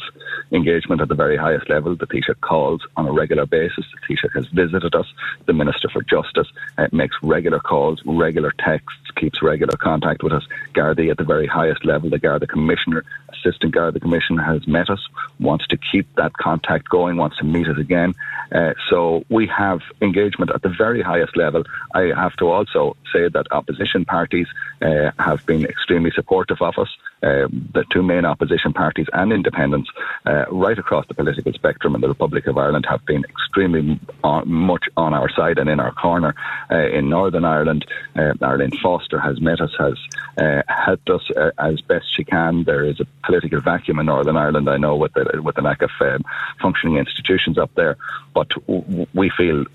engagement 0.52 1.02
at 1.02 1.08
the 1.08 1.16
very 1.16 1.38
highest 1.38 1.70
level. 1.70 1.96
The 1.96 2.08
Taoiseach 2.08 2.42
calls 2.42 2.82
on 2.98 3.08
a 3.08 3.12
regular 3.12 3.46
basis. 3.46 3.86
The 3.94 4.16
Taoiseach 4.16 4.36
has 4.36 4.48
visited 4.48 4.96
us. 4.96 5.06
The 5.46 5.54
Minister 5.54 5.90
for 5.90 6.02
Justice 6.04 6.48
uh, 6.78 6.88
makes 6.92 7.16
regular 7.22 7.60
calls, 7.60 8.02
regular 8.06 8.54
texts, 8.60 9.12
keeps 9.16 9.42
regular 9.42 9.78
contact 9.78 10.24
with 10.24 10.34
us. 10.34 10.44
Gardaí 10.74 11.12
at 11.12 11.18
the 11.18 11.24
very 11.24 11.48
highest 11.48 11.86
level, 11.86 12.10
the 12.10 12.20
Garda 12.20 12.48
Commissioner, 12.48 13.04
Assistant 13.40 13.74
guy, 13.74 13.92
the 13.92 14.00
commission 14.00 14.38
has 14.38 14.68
met 14.68 14.90
us, 14.90 15.00
wants 15.40 15.68
to 15.68 15.78
keep 15.78 16.14
that 16.16 16.34
contact 16.34 16.90
going, 16.90 17.18
wants 17.18 17.38
to 17.38 17.46
meet 17.46 17.68
us 17.68 17.78
again. 17.78 18.14
Uh, 18.52 18.74
so 18.90 19.24
we 19.30 19.48
have 19.48 19.82
engagement 20.02 20.52
at 20.52 20.62
the 20.62 20.70
very 20.70 21.02
highest 21.02 21.38
level. 21.38 21.64
I 21.94 22.12
have 22.16 22.36
to 22.38 22.50
also 22.50 22.96
say 23.14 23.30
that 23.30 23.48
opposition 23.52 24.06
parties 24.06 24.48
uh, 24.82 25.12
have 25.20 25.46
been 25.46 25.66
extremely 25.66 26.12
supportive 26.12 26.62
of 26.62 26.78
us. 26.78 26.90
Uh, 27.22 27.48
the 27.74 27.84
two 27.92 28.02
main 28.02 28.24
opposition 28.24 28.72
parties 28.72 29.08
and 29.12 29.34
independents 29.34 29.90
uh, 30.26 30.46
right 30.52 30.80
across 30.80 31.06
the 31.08 31.14
political 31.14 31.52
spectrum 31.52 31.94
in 31.94 32.00
the 32.00 32.08
Republic 32.08 32.48
of 32.48 32.58
Ireland 32.58 32.86
have 32.90 33.06
been 33.06 33.26
extremely 33.26 34.00
on, 34.24 34.50
much 34.50 34.86
on 34.96 35.14
our 35.14 35.30
side 35.30 35.58
and 35.58 35.70
in 35.70 35.82
our 35.82 35.92
corner. 35.92 36.34
Uh, 36.72 36.88
in 36.98 37.10
Northern 37.10 37.44
Ireland, 37.44 37.86
uh, 38.16 38.34
Arlene 38.42 38.72
Foster 38.82 39.20
has 39.20 39.42
met 39.42 39.60
us, 39.60 39.72
has 39.78 39.98
uh, 40.38 40.62
helped 40.68 41.10
us 41.10 41.30
as 41.58 41.82
best 41.82 42.06
she 42.16 42.24
can. 42.24 42.64
There 42.64 42.86
is 42.86 43.02
a 43.02 43.06
political 43.26 43.60
vacuum 43.60 44.00
in 44.00 44.06
Northern 44.06 44.38
Ireland, 44.38 44.70
I 44.70 44.78
know, 44.78 44.96
with 44.96 45.12
the, 45.14 45.42
with 45.44 45.56
the 45.56 45.62
lack 45.62 45.82
of 45.82 45.92
um, 46.00 46.24
functioning 46.62 46.96
institutions 46.98 47.58
up 47.58 47.74
there, 47.76 47.98
but 48.34 48.48
w- 48.68 49.08
we 49.14 49.30
feel 49.30 49.66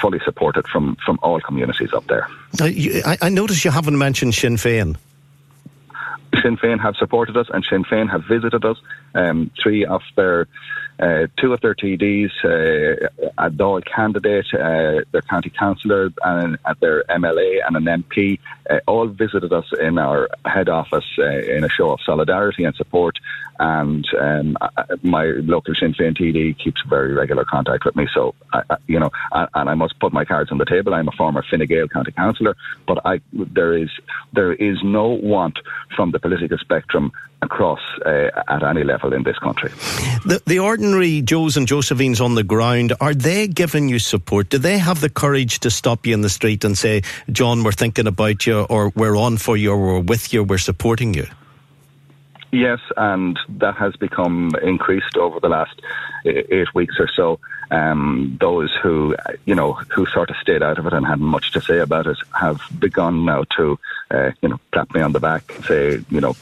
fully 0.00 0.20
supported 0.24 0.68
from, 0.68 0.96
from 1.04 1.18
all 1.22 1.40
communities 1.40 1.92
up 1.92 2.06
there. 2.06 2.28
I, 2.60 3.18
I 3.20 3.28
notice 3.30 3.64
you 3.64 3.72
haven't 3.72 3.98
mentioned 3.98 4.34
Sinn 4.34 4.56
Féin. 4.56 4.96
Sinn 6.42 6.56
Féin 6.56 6.80
have 6.80 6.96
supported 6.96 7.36
us 7.36 7.48
and 7.52 7.64
Sinn 7.68 7.84
Féin 7.84 8.10
have 8.10 8.24
visited 8.28 8.64
us. 8.64 8.78
Um, 9.14 9.50
three 9.62 9.84
of 9.84 10.02
their 10.16 10.48
uh, 10.98 11.26
two 11.38 11.52
of 11.52 11.60
their 11.60 11.74
TDs, 11.74 12.30
uh, 12.44 13.08
a 13.36 13.50
Dáil 13.50 13.84
candidate, 13.84 14.46
uh, 14.54 15.02
their 15.10 15.22
county 15.28 15.50
councillor, 15.50 16.10
and 16.22 16.56
uh, 16.64 16.74
their 16.80 17.02
MLA 17.04 17.60
and 17.66 17.76
an 17.76 18.04
MP, 18.04 18.38
uh, 18.70 18.78
all 18.86 19.08
visited 19.08 19.52
us 19.52 19.64
in 19.80 19.98
our 19.98 20.28
head 20.44 20.68
office 20.68 21.04
uh, 21.18 21.24
in 21.24 21.64
a 21.64 21.68
show 21.68 21.90
of 21.90 22.00
solidarity 22.06 22.64
and 22.64 22.74
support. 22.76 23.18
And 23.58 24.06
um, 24.20 24.56
my 25.02 25.24
local 25.24 25.74
Sinn 25.74 25.94
Féin 25.94 26.16
TD 26.16 26.58
keeps 26.58 26.80
very 26.88 27.12
regular 27.12 27.44
contact 27.44 27.84
with 27.84 27.96
me. 27.96 28.06
So, 28.14 28.34
I, 28.52 28.62
I, 28.70 28.76
you 28.86 29.00
know, 29.00 29.10
I, 29.32 29.48
and 29.54 29.68
I 29.68 29.74
must 29.74 29.98
put 29.98 30.12
my 30.12 30.24
cards 30.24 30.52
on 30.52 30.58
the 30.58 30.64
table. 30.64 30.94
I'm 30.94 31.08
a 31.08 31.12
former 31.12 31.44
Fine 31.50 31.66
Gael 31.66 31.88
county 31.88 32.12
councillor, 32.12 32.56
but 32.86 32.98
there 33.32 33.76
is 33.76 33.90
there 34.32 34.52
is 34.52 34.78
no 34.82 35.08
want 35.08 35.58
from 35.94 36.10
the 36.12 36.18
political 36.18 36.58
spectrum 36.58 37.12
across 37.42 37.80
uh, 38.06 38.30
at 38.48 38.62
any 38.62 38.84
level 38.84 39.12
in 39.12 39.22
this 39.22 39.38
country. 39.38 39.70
The, 40.24 40.42
the 40.46 40.58
ordinary 40.60 41.20
Joes 41.20 41.56
and 41.56 41.68
Josephines 41.68 42.20
on 42.20 42.34
the 42.34 42.42
ground, 42.42 42.94
are 43.00 43.14
they 43.14 43.48
giving 43.48 43.88
you 43.88 43.98
support? 43.98 44.48
Do 44.48 44.58
they 44.58 44.78
have 44.78 45.00
the 45.00 45.10
courage 45.10 45.60
to 45.60 45.70
stop 45.70 46.06
you 46.06 46.14
in 46.14 46.22
the 46.22 46.30
street 46.30 46.64
and 46.64 46.76
say, 46.76 47.02
John, 47.30 47.62
we're 47.62 47.72
thinking 47.72 48.06
about 48.06 48.46
you, 48.46 48.62
or 48.62 48.92
we're 48.96 49.16
on 49.16 49.36
for 49.36 49.56
you, 49.56 49.72
or 49.72 49.78
we're 49.78 50.00
with 50.00 50.32
you, 50.32 50.42
we're 50.42 50.58
supporting 50.58 51.12
you? 51.12 51.26
Yes, 52.50 52.78
and 52.96 53.38
that 53.48 53.74
has 53.74 53.96
become 53.96 54.52
increased 54.62 55.16
over 55.16 55.40
the 55.40 55.48
last 55.48 55.82
eight 56.24 56.72
weeks 56.72 56.94
or 57.00 57.08
so. 57.08 57.40
Um, 57.72 58.38
those 58.40 58.70
who, 58.80 59.16
you 59.44 59.56
know, 59.56 59.72
who 59.72 60.06
sort 60.06 60.30
of 60.30 60.36
stayed 60.36 60.62
out 60.62 60.78
of 60.78 60.86
it 60.86 60.92
and 60.92 61.04
hadn't 61.04 61.26
much 61.26 61.50
to 61.52 61.60
say 61.60 61.78
about 61.78 62.06
it 62.06 62.16
have 62.32 62.60
begun 62.78 63.24
now 63.24 63.42
to, 63.56 63.78
uh, 64.12 64.30
you 64.40 64.50
know, 64.50 64.60
clap 64.70 64.94
me 64.94 65.00
on 65.00 65.10
the 65.10 65.18
back, 65.18 65.52
and 65.52 65.64
say, 65.64 66.04
you 66.10 66.20
know, 66.20 66.36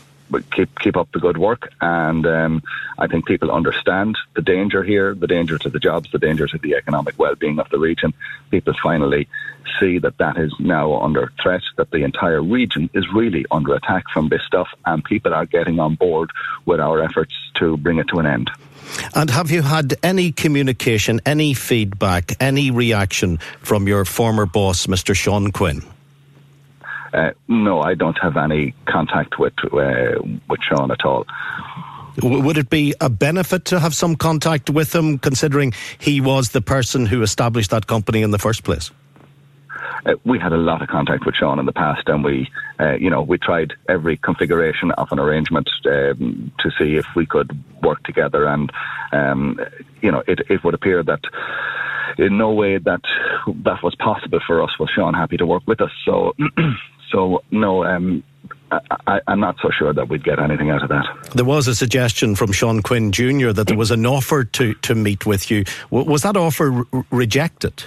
keep 0.50 0.78
keep 0.78 0.96
up 0.96 1.10
the 1.12 1.20
good 1.20 1.38
work. 1.38 1.70
And 1.80 2.26
um, 2.26 2.62
I 2.98 3.06
think 3.06 3.26
people 3.26 3.50
understand 3.50 4.16
the 4.34 4.42
danger 4.42 4.82
here, 4.82 5.14
the 5.14 5.26
danger 5.26 5.58
to 5.58 5.68
the 5.68 5.78
jobs, 5.78 6.10
the 6.10 6.18
danger 6.18 6.46
to 6.46 6.58
the 6.58 6.74
economic 6.74 7.18
well-being 7.18 7.58
of 7.58 7.68
the 7.70 7.78
region. 7.78 8.14
People 8.50 8.74
finally 8.82 9.28
see 9.80 9.98
that 9.98 10.18
that 10.18 10.36
is 10.36 10.52
now 10.58 11.00
under 11.00 11.32
threat, 11.42 11.62
that 11.76 11.90
the 11.90 12.04
entire 12.04 12.42
region 12.42 12.90
is 12.94 13.06
really 13.12 13.44
under 13.50 13.74
attack 13.74 14.04
from 14.12 14.28
this 14.28 14.42
stuff, 14.46 14.68
and 14.86 15.04
people 15.04 15.34
are 15.34 15.46
getting 15.46 15.78
on 15.78 15.94
board 15.94 16.30
with 16.66 16.80
our 16.80 17.02
efforts 17.02 17.34
to 17.54 17.76
bring 17.76 17.98
it 17.98 18.08
to 18.08 18.18
an 18.18 18.26
end. 18.26 18.50
And 19.14 19.30
have 19.30 19.50
you 19.50 19.62
had 19.62 19.94
any 20.02 20.32
communication, 20.32 21.20
any 21.24 21.54
feedback, 21.54 22.32
any 22.40 22.70
reaction 22.70 23.38
from 23.60 23.86
your 23.86 24.04
former 24.04 24.46
boss, 24.46 24.86
Mr. 24.86 25.14
Sean 25.14 25.50
Quinn? 25.52 25.82
Uh, 27.12 27.30
no, 27.48 27.82
I 27.82 27.94
don't 27.94 28.18
have 28.22 28.36
any 28.36 28.74
contact 28.86 29.38
with 29.38 29.52
uh, 29.64 30.22
with 30.48 30.60
Sean 30.62 30.90
at 30.90 31.04
all. 31.04 31.26
Would 32.22 32.58
it 32.58 32.68
be 32.68 32.94
a 33.00 33.08
benefit 33.08 33.64
to 33.66 33.80
have 33.80 33.94
some 33.94 34.16
contact 34.16 34.68
with 34.68 34.94
him, 34.94 35.18
considering 35.18 35.72
he 35.98 36.20
was 36.20 36.50
the 36.50 36.60
person 36.60 37.06
who 37.06 37.22
established 37.22 37.70
that 37.70 37.86
company 37.86 38.22
in 38.22 38.30
the 38.30 38.38
first 38.38 38.64
place? 38.64 38.90
Uh, 40.04 40.14
we 40.24 40.38
had 40.38 40.52
a 40.52 40.56
lot 40.56 40.82
of 40.82 40.88
contact 40.88 41.24
with 41.24 41.36
Sean 41.36 41.58
in 41.58 41.66
the 41.66 41.72
past, 41.72 42.08
and 42.08 42.24
we, 42.24 42.50
uh, 42.80 42.94
you 42.94 43.08
know, 43.08 43.22
we 43.22 43.38
tried 43.38 43.72
every 43.88 44.16
configuration 44.16 44.90
of 44.92 45.10
an 45.12 45.18
arrangement 45.18 45.70
um, 45.86 46.52
to 46.58 46.70
see 46.78 46.96
if 46.96 47.06
we 47.14 47.24
could 47.24 47.56
work 47.82 48.02
together. 48.02 48.46
And 48.46 48.70
um, 49.12 49.60
you 50.00 50.10
know, 50.10 50.22
it, 50.26 50.40
it 50.50 50.64
would 50.64 50.74
appear 50.74 51.02
that 51.04 51.20
in 52.18 52.36
no 52.36 52.52
way 52.52 52.78
that 52.78 53.02
that 53.46 53.82
was 53.82 53.94
possible 53.94 54.40
for 54.46 54.62
us 54.62 54.78
was 54.78 54.90
Sean 54.90 55.14
happy 55.14 55.36
to 55.36 55.46
work 55.46 55.62
with 55.66 55.80
us. 55.80 55.92
So 56.04 56.34
So 57.12 57.42
no, 57.50 57.84
um, 57.84 58.24
I, 59.06 59.20
am 59.28 59.40
not 59.40 59.56
so 59.62 59.70
sure 59.70 59.92
that 59.92 60.08
we'd 60.08 60.24
get 60.24 60.38
anything 60.38 60.70
out 60.70 60.82
of 60.82 60.88
that. 60.88 61.04
There 61.34 61.44
was 61.44 61.68
a 61.68 61.74
suggestion 61.74 62.34
from 62.34 62.52
Sean 62.52 62.82
Quinn 62.82 63.12
Jr. 63.12 63.50
that 63.52 63.66
there 63.66 63.76
was 63.76 63.90
an 63.90 64.06
offer 64.06 64.44
to, 64.44 64.74
to 64.74 64.94
meet 64.94 65.26
with 65.26 65.50
you. 65.50 65.64
Was 65.90 66.22
that 66.22 66.36
offer 66.36 66.70
re- 66.70 67.02
rejected? 67.10 67.84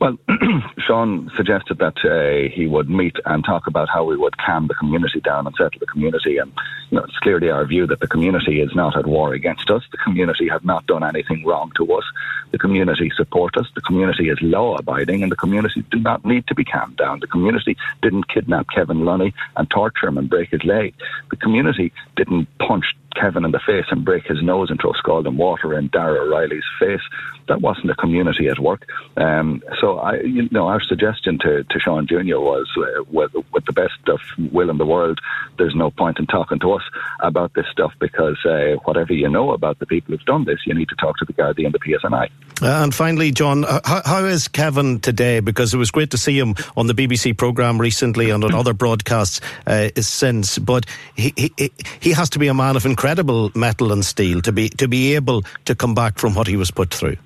Well, 0.00 0.16
Sean 0.78 1.30
suggested 1.36 1.76
that 1.78 1.98
uh, 2.02 2.50
he 2.54 2.66
would 2.66 2.88
meet 2.88 3.16
and 3.26 3.44
talk 3.44 3.66
about 3.66 3.90
how 3.90 4.04
we 4.04 4.16
would 4.16 4.38
calm 4.38 4.66
the 4.66 4.74
community 4.74 5.20
down 5.20 5.46
and 5.46 5.54
settle 5.54 5.78
the 5.78 5.84
community. 5.84 6.38
And 6.38 6.50
you 6.90 6.96
know, 6.96 7.04
it's 7.04 7.18
clearly 7.18 7.50
our 7.50 7.66
view 7.66 7.86
that 7.86 8.00
the 8.00 8.08
community 8.08 8.62
is 8.62 8.74
not 8.74 8.96
at 8.96 9.06
war 9.06 9.34
against 9.34 9.68
us. 9.68 9.82
The 9.92 9.98
community 9.98 10.48
have 10.48 10.64
not 10.64 10.86
done 10.86 11.04
anything 11.04 11.44
wrong 11.44 11.70
to 11.76 11.92
us. 11.92 12.04
The 12.50 12.58
community 12.58 13.12
support 13.14 13.58
us. 13.58 13.66
The 13.74 13.82
community 13.82 14.30
is 14.30 14.38
law 14.40 14.76
abiding, 14.76 15.22
and 15.22 15.30
the 15.30 15.36
community 15.36 15.84
do 15.90 15.98
not 15.98 16.24
need 16.24 16.46
to 16.46 16.54
be 16.54 16.64
calmed 16.64 16.96
down. 16.96 17.20
The 17.20 17.26
community 17.26 17.76
didn't 18.00 18.28
kidnap 18.28 18.68
Kevin 18.74 19.04
Lunny 19.04 19.34
and 19.58 19.68
torture 19.68 20.06
him 20.06 20.16
and 20.16 20.30
break 20.30 20.48
his 20.48 20.64
leg. 20.64 20.94
The 21.28 21.36
community 21.36 21.92
didn't 22.16 22.48
punch 22.58 22.86
Kevin 23.14 23.44
in 23.44 23.50
the 23.50 23.60
face 23.60 23.86
and 23.90 24.04
break 24.04 24.26
his 24.26 24.42
nose 24.42 24.70
and 24.70 24.80
throw 24.80 24.92
scalding 24.92 25.36
water 25.36 25.76
in 25.78 25.88
Dara 25.88 26.20
O'Reilly's 26.20 26.64
face. 26.78 27.00
That 27.48 27.60
wasn't 27.60 27.90
a 27.90 27.94
community 27.94 28.48
at 28.48 28.58
work. 28.58 28.86
Um, 29.16 29.62
so, 29.80 29.98
I, 29.98 30.20
you 30.20 30.48
know, 30.50 30.68
our 30.68 30.80
suggestion 30.80 31.38
to, 31.40 31.64
to 31.64 31.80
Sean 31.80 32.06
Jr. 32.06 32.38
was, 32.38 32.68
uh, 32.78 33.02
with, 33.10 33.32
with 33.52 33.64
the 33.64 33.72
best 33.72 33.98
of 34.08 34.20
will 34.52 34.70
in 34.70 34.78
the 34.78 34.86
world, 34.86 35.18
there's 35.58 35.74
no 35.74 35.90
point 35.90 36.18
in 36.18 36.26
talking 36.26 36.58
to 36.60 36.72
us 36.72 36.82
about 37.20 37.52
this 37.54 37.66
stuff 37.72 37.92
because 37.98 38.38
uh, 38.44 38.76
whatever 38.84 39.12
you 39.12 39.28
know 39.28 39.52
about 39.52 39.78
the 39.80 39.86
people 39.86 40.12
who've 40.12 40.26
done 40.26 40.44
this, 40.44 40.60
you 40.66 40.74
need 40.74 40.88
to 40.88 40.96
talk 40.96 41.16
to 41.18 41.24
the 41.24 41.32
Gardaí 41.32 41.64
and 41.64 41.74
the 41.74 41.80
PSNI. 41.80 42.28
Uh, 42.62 42.84
and 42.84 42.94
finally, 42.94 43.32
John, 43.32 43.64
uh, 43.64 43.80
how, 43.84 44.02
how 44.04 44.24
is 44.24 44.46
Kevin 44.46 45.00
today? 45.00 45.40
Because 45.40 45.74
it 45.74 45.78
was 45.78 45.90
great 45.90 46.10
to 46.10 46.18
see 46.18 46.38
him 46.38 46.54
on 46.76 46.86
the 46.86 46.94
BBC 46.94 47.36
programme 47.36 47.80
recently 47.80 48.30
and 48.30 48.44
on 48.44 48.54
other 48.54 48.74
broadcasts 48.74 49.40
uh, 49.66 49.88
since, 49.96 50.58
but 50.58 50.86
he, 51.14 51.32
he, 51.36 51.72
he 52.00 52.12
has 52.12 52.30
to 52.30 52.38
be 52.38 52.46
a 52.46 52.54
man 52.54 52.76
of 52.76 52.86
incredible 52.86 52.99
metal 53.02 53.92
and 53.92 54.04
steel 54.04 54.40
to 54.42 54.52
be 54.52 54.68
to 54.68 54.88
be 54.88 55.14
able 55.14 55.42
to 55.64 55.74
come 55.74 55.94
back 55.94 56.18
from 56.18 56.34
what 56.34 56.46
he 56.46 56.56
was 56.56 56.70
put 56.70 56.92
through. 56.92 57.16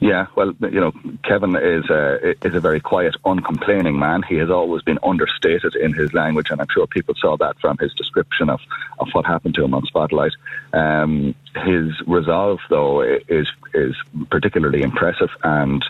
Yeah, 0.00 0.26
well, 0.36 0.52
you 0.60 0.80
know, 0.80 0.92
Kevin 1.24 1.56
is 1.56 1.90
a, 1.90 2.34
is 2.46 2.54
a 2.54 2.60
very 2.60 2.78
quiet, 2.78 3.16
uncomplaining 3.24 3.98
man. 3.98 4.22
He 4.22 4.36
has 4.36 4.48
always 4.48 4.82
been 4.82 4.98
understated 5.02 5.74
in 5.74 5.92
his 5.92 6.14
language, 6.14 6.50
and 6.50 6.60
I'm 6.60 6.68
sure 6.72 6.86
people 6.86 7.14
saw 7.20 7.36
that 7.38 7.58
from 7.58 7.78
his 7.78 7.92
description 7.94 8.48
of, 8.48 8.60
of 9.00 9.08
what 9.12 9.26
happened 9.26 9.56
to 9.56 9.64
him 9.64 9.74
on 9.74 9.84
Spotlight. 9.86 10.32
Um, 10.72 11.34
his 11.64 11.90
resolve, 12.06 12.60
though, 12.70 13.02
is 13.02 13.48
is 13.74 13.96
particularly 14.30 14.82
impressive, 14.82 15.30
and 15.42 15.84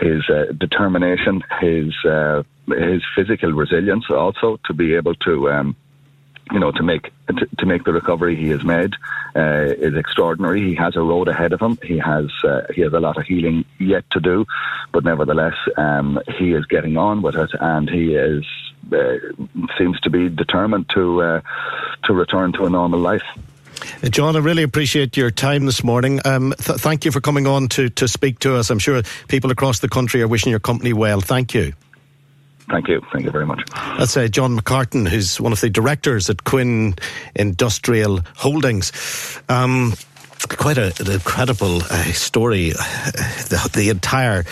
his 0.00 0.22
uh, 0.30 0.52
determination, 0.56 1.42
his 1.60 1.92
uh, 2.06 2.42
his 2.68 3.02
physical 3.14 3.52
resilience, 3.52 4.06
also 4.10 4.58
to 4.64 4.72
be 4.72 4.94
able 4.94 5.14
to. 5.16 5.50
Um, 5.50 5.76
you 6.50 6.58
know, 6.58 6.72
to 6.72 6.82
make 6.82 7.12
to, 7.28 7.46
to, 7.58 7.66
make 7.66 7.84
the 7.84 7.92
recovery 7.92 8.36
he 8.36 8.48
has 8.50 8.64
made 8.64 8.94
uh, 9.36 9.72
is 9.78 9.94
extraordinary. 9.94 10.60
He 10.62 10.74
has 10.74 10.96
a 10.96 11.00
road 11.00 11.28
ahead 11.28 11.52
of 11.52 11.60
him. 11.60 11.78
He 11.82 11.98
has 11.98 12.30
uh, 12.44 12.62
he 12.74 12.82
has 12.82 12.92
a 12.92 13.00
lot 13.00 13.16
of 13.16 13.24
healing 13.24 13.64
yet 13.78 14.04
to 14.10 14.20
do, 14.20 14.46
but 14.92 15.04
nevertheless, 15.04 15.54
um, 15.76 16.20
he 16.38 16.52
is 16.52 16.66
getting 16.66 16.96
on 16.96 17.22
with 17.22 17.36
it, 17.36 17.50
and 17.60 17.88
he 17.88 18.14
is 18.14 18.44
uh, 18.92 19.18
seems 19.78 20.00
to 20.00 20.10
be 20.10 20.28
determined 20.28 20.90
to 20.94 21.22
uh, 21.22 21.40
to 22.04 22.12
return 22.12 22.52
to 22.54 22.64
a 22.64 22.70
normal 22.70 22.98
life. 22.98 23.22
John, 24.10 24.36
I 24.36 24.40
really 24.40 24.62
appreciate 24.62 25.16
your 25.16 25.30
time 25.30 25.66
this 25.66 25.82
morning. 25.82 26.20
Um, 26.24 26.54
th- 26.58 26.78
thank 26.78 27.04
you 27.04 27.10
for 27.10 27.20
coming 27.20 27.46
on 27.46 27.68
to, 27.70 27.88
to 27.90 28.06
speak 28.06 28.38
to 28.40 28.56
us. 28.56 28.70
I'm 28.70 28.78
sure 28.78 29.02
people 29.26 29.50
across 29.50 29.80
the 29.80 29.88
country 29.88 30.22
are 30.22 30.28
wishing 30.28 30.50
your 30.50 30.60
company 30.60 30.92
well. 30.92 31.20
Thank 31.20 31.54
you. 31.54 31.72
Thank 32.70 32.88
you. 32.88 33.02
Thank 33.12 33.24
you 33.24 33.30
very 33.30 33.46
much. 33.46 33.62
That's 33.98 34.16
uh, 34.16 34.28
John 34.28 34.58
McCartan, 34.58 35.08
who's 35.08 35.40
one 35.40 35.52
of 35.52 35.60
the 35.60 35.70
directors 35.70 36.30
at 36.30 36.44
Quinn 36.44 36.94
Industrial 37.34 38.20
Holdings. 38.36 38.92
Um, 39.48 39.94
quite 40.46 40.78
a, 40.78 40.92
an 41.00 41.10
incredible 41.10 41.82
uh, 41.82 42.04
story. 42.12 42.70
The, 42.70 43.70
the, 43.74 43.90
entire 43.90 44.44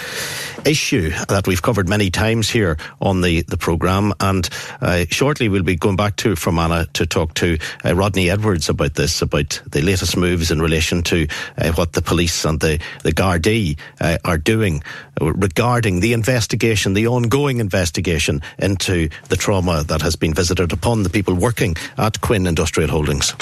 issue 0.66 1.11
that 1.28 1.47
we've 1.47 1.62
covered 1.62 1.88
many 1.88 2.11
times 2.11 2.50
here 2.50 2.76
on 3.00 3.23
the, 3.23 3.42
the 3.42 3.56
programme. 3.56 4.12
And 4.20 4.49
uh, 4.80 5.04
shortly 5.09 5.49
we'll 5.49 5.62
be 5.62 5.76
going 5.76 5.97
back 5.97 6.16
to 6.16 6.37
Fermanagh 6.37 6.87
to 6.94 7.06
talk 7.06 7.35
to 7.35 7.59
uh, 7.85 7.94
Rodney 7.94 8.28
Edwards 8.28 8.68
about 8.68 8.94
this, 8.94 9.23
about 9.23 9.62
the 9.70 9.80
latest 9.80 10.16
moves 10.16 10.50
in 10.50 10.61
relation 10.61 11.02
to 11.04 11.26
uh, 11.56 11.73
what 11.73 11.92
the 11.92 12.02
police 12.02 12.44
and 12.44 12.61
the, 12.61 12.80
the 13.02 13.12
Gardaí 13.12 13.78
uh, 14.00 14.18
are 14.25 14.38
doing 14.38 14.82
regarding 15.20 16.00
the 16.00 16.12
investigation, 16.12 16.94
the 16.94 17.06
ongoing 17.06 17.59
investigation 17.59 18.42
into 18.59 19.09
the 19.28 19.37
trauma 19.37 19.82
that 19.85 20.02
has 20.02 20.16
been 20.16 20.35
visited 20.35 20.73
upon 20.73 21.02
the 21.02 21.11
people 21.11 21.35
working 21.35 21.75
at 21.99 22.20
Quinn 22.20 22.47
Industrial 22.47 22.90
Holdings. 22.90 23.35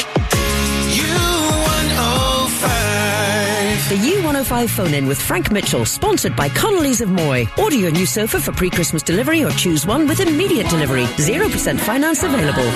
The 3.89 3.95
U105 3.95 4.69
phone 4.69 4.93
in 4.93 5.07
with 5.07 5.19
Frank 5.19 5.51
Mitchell, 5.51 5.87
sponsored 5.87 6.37
by 6.37 6.51
Connolly's 6.51 7.01
of 7.01 7.09
Moy. 7.09 7.47
Order 7.57 7.77
your 7.77 7.91
new 7.91 8.05
sofa 8.05 8.39
for 8.39 8.53
pre 8.53 8.69
Christmas 8.69 9.03
delivery 9.03 9.43
or 9.43 9.51
choose 9.53 9.87
one 9.87 10.07
with 10.07 10.21
immediate 10.21 10.69
delivery. 10.69 11.05
0% 11.17 11.81
finance 11.81 12.23
available. 12.23 12.69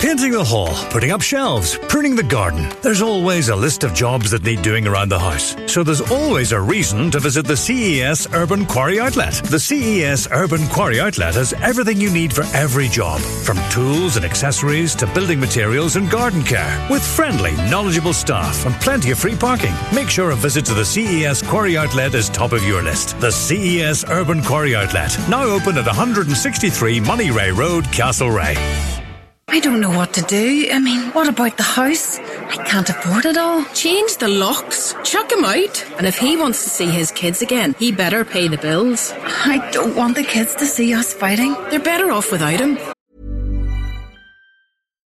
Painting 0.00 0.32
the 0.32 0.42
hall, 0.44 0.74
putting 0.90 1.12
up 1.12 1.22
shelves, 1.22 1.78
pruning 1.88 2.16
the 2.16 2.24
garden. 2.24 2.68
There's 2.82 3.00
always 3.00 3.48
a 3.48 3.54
list 3.54 3.84
of 3.84 3.94
jobs 3.94 4.32
that 4.32 4.42
need 4.42 4.60
doing 4.62 4.88
around 4.88 5.08
the 5.08 5.20
house. 5.20 5.54
So 5.66 5.84
there's 5.84 6.00
always 6.00 6.50
a 6.50 6.60
reason 6.60 7.12
to 7.12 7.20
visit 7.20 7.46
the 7.46 7.56
CES 7.56 8.26
Urban 8.32 8.66
Quarry 8.66 8.98
Outlet. 8.98 9.34
The 9.34 9.60
CES 9.60 10.26
Urban 10.32 10.66
Quarry 10.66 10.98
Outlet 10.98 11.36
has 11.36 11.52
everything 11.54 12.00
you 12.00 12.10
need 12.10 12.32
for 12.32 12.42
every 12.56 12.88
job, 12.88 13.20
from 13.20 13.56
tools 13.70 14.16
and 14.16 14.24
accessories 14.24 14.96
to 14.96 15.06
building 15.08 15.38
materials 15.38 15.94
and 15.94 16.10
garden 16.10 16.42
care, 16.42 16.88
with 16.90 17.04
friendly, 17.04 17.52
knowledgeable 17.70 18.12
staff 18.12 18.66
and 18.66 18.74
plenty 18.76 19.12
of 19.12 19.18
free 19.20 19.36
parking. 19.36 19.75
Make 19.94 20.08
sure 20.08 20.30
a 20.30 20.36
visit 20.36 20.64
to 20.66 20.74
the 20.74 20.84
CES 20.84 21.42
Quarry 21.42 21.76
Outlet 21.76 22.14
is 22.14 22.28
top 22.28 22.52
of 22.52 22.62
your 22.64 22.82
list. 22.82 23.18
The 23.20 23.30
CES 23.30 24.04
Urban 24.08 24.42
Quarry 24.42 24.74
Outlet, 24.74 25.16
now 25.28 25.44
open 25.44 25.78
at 25.78 25.86
163 25.86 27.00
Moneyray 27.00 27.50
Road, 27.52 27.84
Castlereagh. 27.84 28.86
I 29.48 29.60
don't 29.60 29.80
know 29.80 29.90
what 29.90 30.12
to 30.14 30.22
do. 30.22 30.68
I 30.72 30.80
mean, 30.80 31.12
what 31.12 31.28
about 31.28 31.56
the 31.56 31.62
house? 31.62 32.18
I 32.18 32.62
can't 32.66 32.90
afford 32.90 33.26
it 33.26 33.36
all. 33.36 33.64
Change 33.66 34.16
the 34.16 34.28
locks. 34.28 34.94
Chuck 35.04 35.30
him 35.30 35.44
out. 35.44 35.84
And 35.98 36.06
if 36.06 36.18
he 36.18 36.36
wants 36.36 36.64
to 36.64 36.70
see 36.70 36.86
his 36.86 37.12
kids 37.12 37.42
again, 37.42 37.74
he 37.78 37.92
better 37.92 38.24
pay 38.24 38.48
the 38.48 38.58
bills. 38.58 39.12
I 39.14 39.70
don't 39.70 39.94
want 39.94 40.16
the 40.16 40.24
kids 40.24 40.54
to 40.56 40.66
see 40.66 40.92
us 40.92 41.14
fighting. 41.14 41.54
They're 41.70 41.78
better 41.78 42.10
off 42.10 42.32
without 42.32 42.60
him. 42.60 42.76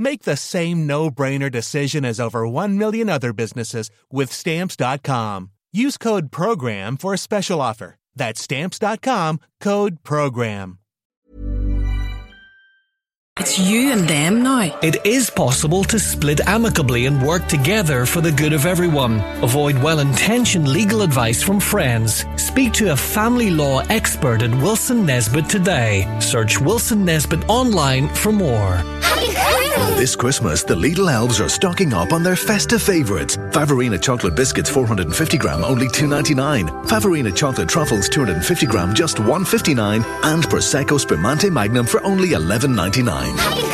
Make 0.00 0.22
the 0.22 0.38
same 0.38 0.86
no-brainer 0.86 1.50
decision 1.52 2.06
as 2.06 2.18
over 2.18 2.48
1 2.48 2.78
million 2.78 3.10
other 3.10 3.34
businesses 3.34 3.90
with 4.10 4.32
stamps.com. 4.32 5.50
Use 5.72 5.98
code 5.98 6.32
program 6.32 6.96
for 6.96 7.12
a 7.12 7.18
special 7.18 7.60
offer. 7.60 7.96
That's 8.16 8.40
stamps.com, 8.40 9.40
code 9.60 10.02
program. 10.02 10.78
It's 13.40 13.58
you 13.58 13.92
and 13.92 14.08
them 14.08 14.42
now. 14.42 14.78
It 14.82 15.06
is 15.06 15.30
possible 15.30 15.84
to 15.84 15.98
split 15.98 16.40
amicably 16.46 17.06
and 17.06 17.22
work 17.22 17.46
together 17.46 18.04
for 18.04 18.20
the 18.20 18.32
good 18.32 18.52
of 18.52 18.66
everyone. 18.66 19.20
Avoid 19.42 19.82
well 19.82 19.98
intentioned 19.98 20.68
legal 20.68 21.02
advice 21.02 21.42
from 21.42 21.60
friends. 21.60 22.24
Speak 22.36 22.72
to 22.74 22.92
a 22.92 22.96
family 22.96 23.50
law 23.50 23.80
expert 23.88 24.42
at 24.42 24.54
Wilson 24.62 25.06
Nesbitt 25.06 25.48
today. 25.48 26.06
Search 26.20 26.60
Wilson 26.60 27.04
Nesbitt 27.04 27.48
online 27.48 28.08
for 28.08 28.32
more. 28.32 28.82
This 29.96 30.14
Christmas, 30.16 30.62
the 30.62 30.74
Lidl 30.74 31.10
elves 31.12 31.40
are 31.40 31.48
stocking 31.48 31.92
up 31.92 32.12
on 32.12 32.22
their 32.22 32.36
festive 32.36 32.82
favourites. 32.82 33.36
Favorina 33.36 34.00
chocolate 34.00 34.34
biscuits 34.34 34.68
450 34.70 35.38
gram, 35.38 35.64
only 35.64 35.88
2.99. 35.88 36.86
Favorina 36.86 37.34
chocolate 37.34 37.68
truffles 37.68 38.08
250 38.08 38.66
gram, 38.66 38.94
just 38.94 39.16
1.59, 39.16 40.04
and 40.24 40.44
Prosecco 40.44 40.98
Spumante 40.98 41.50
Magnum 41.50 41.86
for 41.86 42.02
only 42.04 42.30
11.99. 42.30 43.70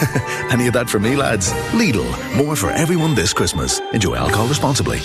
Any 0.50 0.66
of 0.66 0.72
that 0.74 0.88
for 0.88 0.98
me, 0.98 1.16
lads? 1.16 1.52
Lidl, 1.72 2.08
more 2.36 2.56
for 2.56 2.70
everyone 2.70 3.14
this 3.14 3.32
Christmas. 3.32 3.80
Enjoy 3.92 4.14
alcohol 4.16 4.46
responsibly. 4.48 5.00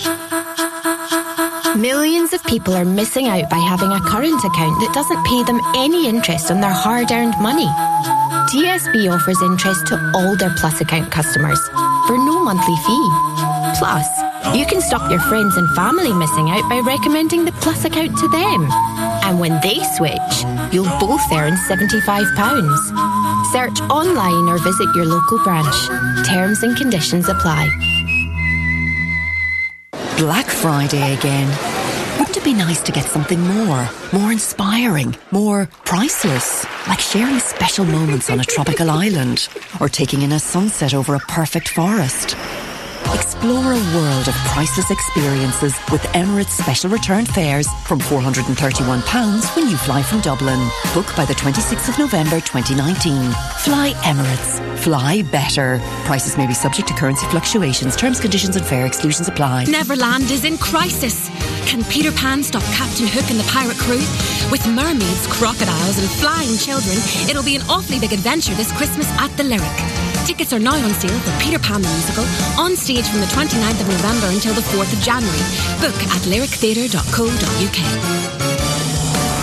Millions 1.76 2.32
of 2.32 2.42
people 2.44 2.74
are 2.74 2.86
missing 2.86 3.26
out 3.26 3.50
by 3.50 3.58
having 3.58 3.92
a 3.92 4.00
current 4.00 4.42
account 4.42 4.80
that 4.80 4.92
doesn't 4.94 5.22
pay 5.26 5.42
them 5.44 5.60
any 5.76 6.08
interest 6.08 6.50
on 6.50 6.60
their 6.62 6.72
hard 6.72 7.10
earned 7.10 7.34
money. 7.40 7.68
TSB 8.46 9.12
offers 9.12 9.42
interest 9.42 9.88
to 9.88 10.12
all 10.14 10.36
their 10.36 10.54
Plus 10.56 10.80
account 10.80 11.10
customers 11.10 11.58
for 12.06 12.16
no 12.16 12.44
monthly 12.44 12.76
fee. 12.86 13.10
Plus, 13.76 14.06
you 14.54 14.64
can 14.66 14.80
stop 14.80 15.10
your 15.10 15.18
friends 15.20 15.56
and 15.56 15.68
family 15.74 16.12
missing 16.12 16.50
out 16.50 16.62
by 16.70 16.78
recommending 16.78 17.44
the 17.44 17.50
Plus 17.60 17.84
account 17.84 18.16
to 18.18 18.28
them. 18.28 18.68
And 19.24 19.40
when 19.40 19.60
they 19.62 19.80
switch, 19.96 20.44
you'll 20.72 20.98
both 21.00 21.20
earn 21.32 21.54
£75. 21.68 23.52
Search 23.52 23.80
online 23.90 24.48
or 24.48 24.58
visit 24.58 24.94
your 24.94 25.06
local 25.06 25.42
branch. 25.42 25.74
Terms 26.28 26.62
and 26.62 26.76
conditions 26.76 27.28
apply. 27.28 27.68
Black 30.18 30.46
Friday 30.46 31.14
again. 31.14 31.75
Be 32.46 32.54
nice 32.54 32.80
to 32.82 32.92
get 32.92 33.04
something 33.06 33.40
more, 33.40 33.90
more 34.12 34.30
inspiring, 34.30 35.16
more 35.32 35.68
priceless? 35.84 36.64
Like 36.86 37.00
sharing 37.00 37.40
special 37.40 37.84
moments 37.84 38.30
on 38.30 38.38
a 38.38 38.44
tropical 38.44 38.88
island 38.88 39.48
or 39.80 39.88
taking 39.88 40.22
in 40.22 40.30
a 40.30 40.38
sunset 40.38 40.94
over 40.94 41.16
a 41.16 41.26
perfect 41.26 41.70
forest. 41.70 42.36
Explore 43.14 43.72
a 43.72 43.94
world 43.94 44.28
of 44.28 44.34
priceless 44.46 44.90
experiences 44.90 45.74
with 45.92 46.02
Emirates 46.14 46.50
special 46.50 46.90
return 46.90 47.24
fares 47.24 47.68
from 47.84 48.00
£431 48.00 49.56
when 49.56 49.68
you 49.68 49.76
fly 49.76 50.02
from 50.02 50.20
Dublin. 50.20 50.58
Book 50.92 51.06
by 51.16 51.24
the 51.24 51.34
26th 51.34 51.88
of 51.88 51.98
November 51.98 52.40
2019. 52.40 53.30
Fly 53.60 53.92
Emirates. 54.02 54.78
Fly 54.78 55.22
better. 55.22 55.80
Prices 56.04 56.36
may 56.36 56.46
be 56.46 56.54
subject 56.54 56.88
to 56.88 56.94
currency 56.94 57.26
fluctuations. 57.26 57.96
Terms, 57.96 58.20
conditions, 58.20 58.56
and 58.56 58.66
fare 58.66 58.86
exclusions 58.86 59.28
apply. 59.28 59.64
Neverland 59.64 60.30
is 60.30 60.44
in 60.44 60.58
crisis. 60.58 61.28
Can 61.66 61.84
Peter 61.84 62.12
Pan 62.12 62.42
stop 62.42 62.62
Captain 62.74 63.06
Hook 63.06 63.30
and 63.30 63.38
the 63.38 63.48
pirate 63.50 63.78
crew? 63.78 64.02
With 64.50 64.66
mermaids, 64.66 65.26
crocodiles, 65.28 65.98
and 65.98 66.08
flying 66.08 66.56
children, 66.58 66.96
it'll 67.30 67.44
be 67.44 67.56
an 67.56 67.62
awfully 67.68 67.98
big 67.98 68.12
adventure 68.12 68.54
this 68.54 68.72
Christmas 68.72 69.08
at 69.18 69.34
the 69.36 69.44
Lyric. 69.44 70.05
Tickets 70.26 70.52
are 70.52 70.58
now 70.58 70.74
on 70.74 70.92
sale 70.92 71.16
for 71.20 71.30
Peter 71.40 71.60
Pan 71.60 71.82
the 71.82 71.88
Musical, 71.88 72.24
on 72.58 72.74
stage 72.74 73.06
from 73.06 73.20
the 73.20 73.26
29th 73.26 73.80
of 73.80 73.88
November 73.88 74.26
until 74.26 74.54
the 74.54 74.60
4th 74.60 74.92
of 74.92 75.00
January. 75.00 75.38
Book 75.78 75.94
at 76.10 76.26
lyrictheatre.co.uk. 76.26 78.55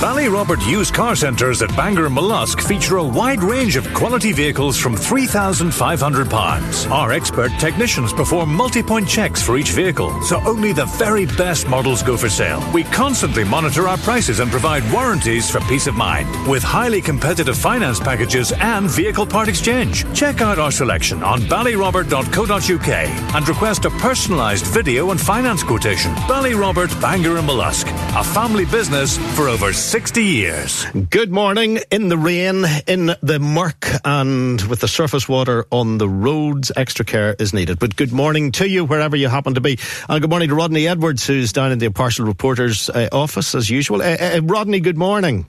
Ballyrobert 0.03 0.69
used 0.69 0.93
car 0.93 1.15
centres 1.15 1.61
at 1.61 1.73
Bangor 1.77 2.07
and 2.07 2.15
Mallusk 2.17 2.59
feature 2.59 2.97
a 2.97 3.03
wide 3.03 3.41
range 3.41 3.77
of 3.77 3.87
quality 3.93 4.33
vehicles 4.33 4.77
from 4.77 4.95
£3,500. 4.95 6.91
Our 6.91 7.13
expert 7.13 7.51
technicians 7.57 8.11
perform 8.11 8.53
multi-point 8.53 9.07
checks 9.07 9.41
for 9.41 9.55
each 9.57 9.69
vehicle, 9.69 10.21
so 10.23 10.41
only 10.41 10.73
the 10.73 10.87
very 10.99 11.25
best 11.25 11.69
models 11.69 12.03
go 12.03 12.17
for 12.17 12.27
sale. 12.27 12.61
We 12.73 12.83
constantly 12.83 13.45
monitor 13.45 13.87
our 13.87 13.97
prices 13.99 14.41
and 14.41 14.51
provide 14.51 14.83
warranties 14.91 15.49
for 15.49 15.61
peace 15.61 15.87
of 15.87 15.95
mind, 15.95 16.27
with 16.49 16.63
highly 16.63 16.99
competitive 16.99 17.57
finance 17.57 18.01
packages 18.01 18.51
and 18.59 18.89
vehicle 18.89 19.25
part 19.25 19.47
exchange. 19.47 20.03
Check 20.13 20.41
out 20.41 20.59
our 20.59 20.71
selection 20.71 21.23
on 21.23 21.39
ballyrobert.co.uk 21.43 22.89
and 23.35 23.47
request 23.47 23.85
a 23.85 23.89
personalised 23.89 24.67
video 24.73 25.11
and 25.11 25.21
finance 25.21 25.63
quotation. 25.63 26.13
Ballyrobert, 26.27 26.91
Bangor 26.99 27.37
and 27.37 27.47
Mallusk, 27.47 27.87
a 28.19 28.23
family 28.33 28.65
business 28.65 29.17
for 29.37 29.47
over 29.47 29.71
60 29.93 30.23
years. 30.23 30.87
Good 31.11 31.31
morning. 31.31 31.77
In 31.91 32.07
the 32.07 32.17
rain, 32.17 32.65
in 32.87 33.13
the 33.21 33.37
murk, 33.39 33.85
and 34.03 34.59
with 34.63 34.79
the 34.79 34.87
surface 34.87 35.29
water 35.29 35.67
on 35.69 35.99
the 35.99 36.09
roads, 36.09 36.71
extra 36.75 37.05
care 37.05 37.35
is 37.37 37.53
needed. 37.53 37.77
But 37.77 37.95
good 37.95 38.11
morning 38.11 38.51
to 38.53 38.67
you, 38.67 38.85
wherever 38.85 39.15
you 39.15 39.27
happen 39.27 39.53
to 39.53 39.61
be. 39.61 39.77
And 40.09 40.19
good 40.19 40.31
morning 40.31 40.49
to 40.49 40.55
Rodney 40.55 40.87
Edwards, 40.87 41.27
who's 41.27 41.53
down 41.53 41.71
in 41.71 41.77
the 41.77 41.85
Impartial 41.85 42.25
Reporter's 42.25 42.89
uh, 42.89 43.07
office, 43.11 43.53
as 43.53 43.69
usual. 43.69 44.01
Uh, 44.01 44.17
uh, 44.19 44.41
Rodney, 44.41 44.79
good 44.79 44.97
morning. 44.97 45.45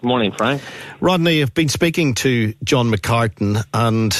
Good 0.00 0.08
morning, 0.08 0.32
Frank. 0.32 0.60
Rodney, 1.00 1.40
I've 1.40 1.54
been 1.54 1.68
speaking 1.68 2.14
to 2.14 2.52
John 2.64 2.90
McCartan, 2.90 3.62
and 3.72 4.12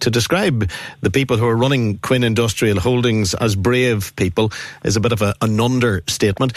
to 0.00 0.10
describe 0.10 0.68
the 1.02 1.10
people 1.12 1.36
who 1.36 1.46
are 1.46 1.56
running 1.56 1.98
Quinn 1.98 2.24
Industrial 2.24 2.80
Holdings 2.80 3.32
as 3.32 3.54
brave 3.54 4.12
people 4.16 4.50
is 4.84 4.96
a 4.96 5.00
bit 5.00 5.12
of 5.12 5.22
a, 5.22 5.36
an 5.40 5.60
understatement 5.60 6.54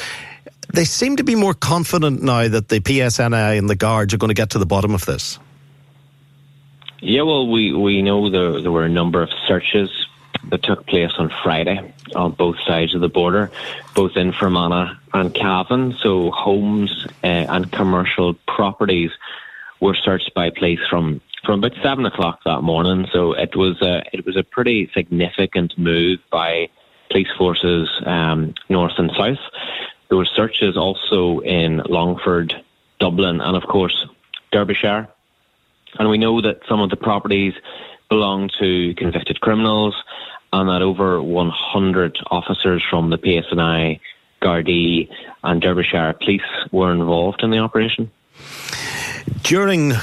they 0.74 0.86
seem 0.86 1.18
to 1.18 1.24
be 1.24 1.36
more 1.36 1.54
confident 1.54 2.22
now 2.22 2.48
that 2.48 2.70
the 2.70 2.80
PSNI 2.80 3.58
and 3.58 3.70
the 3.70 3.76
guards 3.76 4.14
are 4.14 4.18
going 4.18 4.30
to 4.30 4.36
get 4.36 4.52
to 4.52 4.60
the 4.60 4.66
bottom 4.66 4.94
of 4.94 5.06
this. 5.06 5.40
Yeah, 7.02 7.22
well, 7.22 7.50
we, 7.50 7.74
we 7.74 8.02
know 8.02 8.30
there, 8.30 8.62
there 8.62 8.72
were 8.72 8.84
a 8.84 8.90
number 8.90 9.22
of 9.24 9.30
searches 9.48 9.90
that 10.50 10.64
took 10.64 10.86
place 10.86 11.12
on 11.18 11.32
Friday 11.44 11.94
on 12.16 12.32
both 12.32 12.58
sides 12.66 12.96
of 12.96 13.02
the 13.02 13.10
border, 13.10 13.52
both 13.96 14.16
in 14.16 14.32
Fermanagh 14.32 14.96
and 15.14 15.34
Cavan. 15.34 15.96
So 16.02 16.32
homes 16.32 17.08
uh, 17.24 17.28
and 17.28 17.72
commercial 17.72 18.34
properties 18.48 19.12
were 19.80 19.96
searched 19.96 20.34
by 20.34 20.50
police 20.50 20.80
from, 20.90 21.22
from 21.46 21.64
about 21.64 21.78
seven 21.82 22.06
o'clock 22.06 22.42
that 22.46 22.62
morning. 22.62 23.08
So 23.12 23.34
it 23.34 23.56
was 23.56 23.82
a, 23.82 24.04
it 24.12 24.26
was 24.26 24.36
a 24.36 24.44
pretty 24.44 24.90
significant 24.94 25.78
move 25.78 26.20
by 26.32 26.70
police 27.10 27.30
forces 27.38 27.90
um, 28.06 28.54
north 28.70 28.94
and 28.98 29.12
south. 29.18 29.40
There 30.10 30.18
were 30.18 30.26
searches 30.26 30.76
also 30.76 31.40
in 31.40 31.78
Longford, 31.88 32.54
Dublin, 33.00 33.42
and 33.42 33.56
of 33.56 33.64
course 33.64 34.08
Derbyshire. 34.52 35.08
And 35.98 36.10
we 36.10 36.18
know 36.18 36.42
that 36.42 36.62
some 36.68 36.82
of 36.82 36.90
the 36.90 36.96
properties 36.96 37.54
belong 38.10 38.50
to 38.60 38.94
convicted 38.96 39.40
criminals, 39.40 39.96
and 40.52 40.68
that 40.68 40.82
over 40.82 41.22
100 41.22 42.18
officers 42.32 42.84
from 42.90 43.12
the 43.12 43.18
PSNI, 43.18 44.00
Gardaí, 44.42 45.10
and 45.44 45.62
Derbyshire 45.62 46.14
police 46.14 46.42
were 46.72 46.92
involved 46.92 47.44
in 47.44 47.52
the 47.52 47.60
operation. 47.60 48.10
During 49.44 49.94